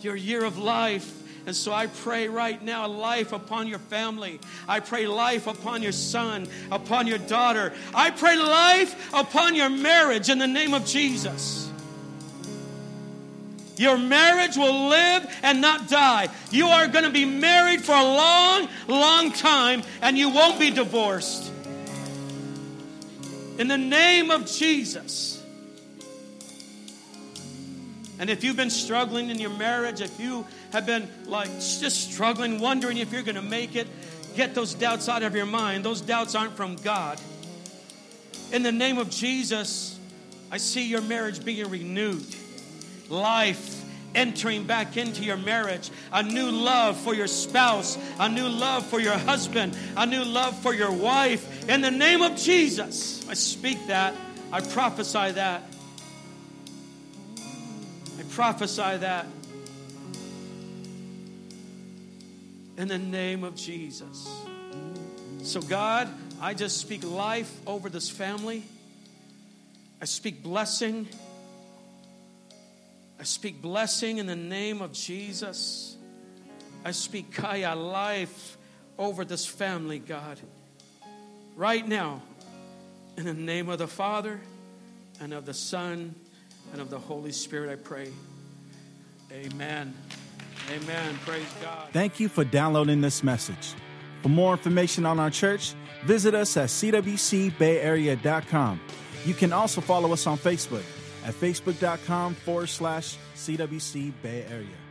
Your 0.00 0.16
year 0.16 0.44
of 0.44 0.58
life. 0.58 1.12
And 1.46 1.54
so 1.54 1.72
I 1.72 1.86
pray 1.86 2.26
right 2.26 2.60
now 2.60 2.88
life 2.88 3.32
upon 3.32 3.68
your 3.68 3.78
family. 3.78 4.40
I 4.66 4.80
pray 4.80 5.06
life 5.06 5.46
upon 5.46 5.80
your 5.80 5.92
son, 5.92 6.48
upon 6.72 7.06
your 7.06 7.18
daughter. 7.18 7.72
I 7.94 8.10
pray 8.10 8.36
life 8.36 9.14
upon 9.14 9.54
your 9.54 9.70
marriage 9.70 10.28
in 10.28 10.38
the 10.38 10.48
name 10.48 10.74
of 10.74 10.84
Jesus. 10.84 11.65
Your 13.76 13.98
marriage 13.98 14.56
will 14.56 14.88
live 14.88 15.38
and 15.42 15.60
not 15.60 15.88
die. 15.88 16.28
You 16.50 16.68
are 16.68 16.88
going 16.88 17.04
to 17.04 17.10
be 17.10 17.24
married 17.24 17.82
for 17.84 17.92
a 17.92 18.02
long, 18.02 18.68
long 18.88 19.32
time 19.32 19.82
and 20.00 20.16
you 20.16 20.30
won't 20.30 20.58
be 20.58 20.70
divorced. 20.70 21.52
In 23.58 23.68
the 23.68 23.78
name 23.78 24.30
of 24.30 24.46
Jesus. 24.46 25.42
And 28.18 28.30
if 28.30 28.42
you've 28.42 28.56
been 28.56 28.70
struggling 28.70 29.28
in 29.28 29.38
your 29.38 29.50
marriage, 29.50 30.00
if 30.00 30.18
you 30.18 30.46
have 30.72 30.86
been 30.86 31.08
like 31.26 31.50
just 31.50 32.12
struggling, 32.12 32.60
wondering 32.60 32.96
if 32.96 33.12
you're 33.12 33.22
going 33.22 33.34
to 33.34 33.42
make 33.42 33.76
it, 33.76 33.86
get 34.34 34.54
those 34.54 34.72
doubts 34.72 35.08
out 35.08 35.22
of 35.22 35.34
your 35.34 35.46
mind. 35.46 35.84
Those 35.84 36.00
doubts 36.00 36.34
aren't 36.34 36.56
from 36.56 36.76
God. 36.76 37.20
In 38.52 38.62
the 38.62 38.72
name 38.72 38.96
of 38.96 39.10
Jesus, 39.10 39.98
I 40.50 40.56
see 40.56 40.88
your 40.88 41.02
marriage 41.02 41.44
being 41.44 41.68
renewed 41.68 42.24
life 43.08 43.84
entering 44.16 44.64
back 44.64 44.96
into 44.96 45.22
your 45.22 45.36
marriage, 45.36 45.90
a 46.12 46.22
new 46.22 46.50
love 46.50 46.96
for 46.96 47.14
your 47.14 47.26
spouse, 47.26 47.98
a 48.18 48.28
new 48.28 48.48
love 48.48 48.84
for 48.86 48.98
your 48.98 49.16
husband, 49.16 49.76
a 49.96 50.06
new 50.06 50.24
love 50.24 50.58
for 50.62 50.74
your 50.74 50.90
wife. 50.90 51.68
In 51.68 51.82
the 51.82 51.90
name 51.90 52.22
of 52.22 52.36
Jesus, 52.36 53.28
I 53.28 53.34
speak 53.34 53.86
that. 53.88 54.14
I 54.50 54.60
prophesy 54.60 55.32
that. 55.32 55.62
I 58.18 58.22
prophesy 58.30 58.96
that. 58.98 59.26
In 62.78 62.88
the 62.88 62.98
name 62.98 63.44
of 63.44 63.54
Jesus. 63.54 64.28
So, 65.42 65.60
God, 65.60 66.08
I 66.40 66.54
just 66.54 66.78
speak 66.78 67.04
life 67.04 67.54
over 67.66 67.88
this 67.88 68.10
family. 68.10 68.62
I 70.00 70.04
speak 70.04 70.42
blessing. 70.42 71.08
I 73.18 73.24
speak 73.24 73.62
blessing 73.62 74.18
in 74.18 74.26
the 74.26 74.36
name 74.36 74.82
of 74.82 74.92
Jesus. 74.92 75.96
I 76.84 76.90
speak 76.90 77.32
Kaya 77.32 77.74
life 77.74 78.58
over 78.98 79.24
this 79.24 79.46
family, 79.46 79.98
God. 79.98 80.38
Right 81.56 81.86
now, 81.86 82.22
in 83.16 83.24
the 83.24 83.34
name 83.34 83.68
of 83.68 83.78
the 83.78 83.86
Father 83.86 84.40
and 85.20 85.32
of 85.32 85.46
the 85.46 85.54
Son 85.54 86.14
and 86.72 86.82
of 86.82 86.90
the 86.90 86.98
Holy 86.98 87.32
Spirit, 87.32 87.70
I 87.70 87.76
pray. 87.76 88.10
Amen. 89.32 89.94
Amen. 90.70 91.18
Praise 91.24 91.46
God. 91.62 91.88
Thank 91.92 92.20
you 92.20 92.28
for 92.28 92.44
downloading 92.44 93.00
this 93.00 93.22
message. 93.22 93.72
For 94.22 94.28
more 94.28 94.52
information 94.52 95.06
on 95.06 95.18
our 95.18 95.30
church, 95.30 95.72
visit 96.04 96.34
us 96.34 96.54
at 96.56 96.68
cwcbayarea.com. 96.68 98.80
You 99.24 99.34
can 99.34 99.52
also 99.52 99.80
follow 99.80 100.12
us 100.12 100.26
on 100.26 100.38
Facebook 100.38 100.82
at 101.26 101.34
facebook.com 101.34 102.34
forward 102.34 102.68
slash 102.68 103.18
CWC 103.34 104.12
Bay 104.22 104.44
Area. 104.48 104.85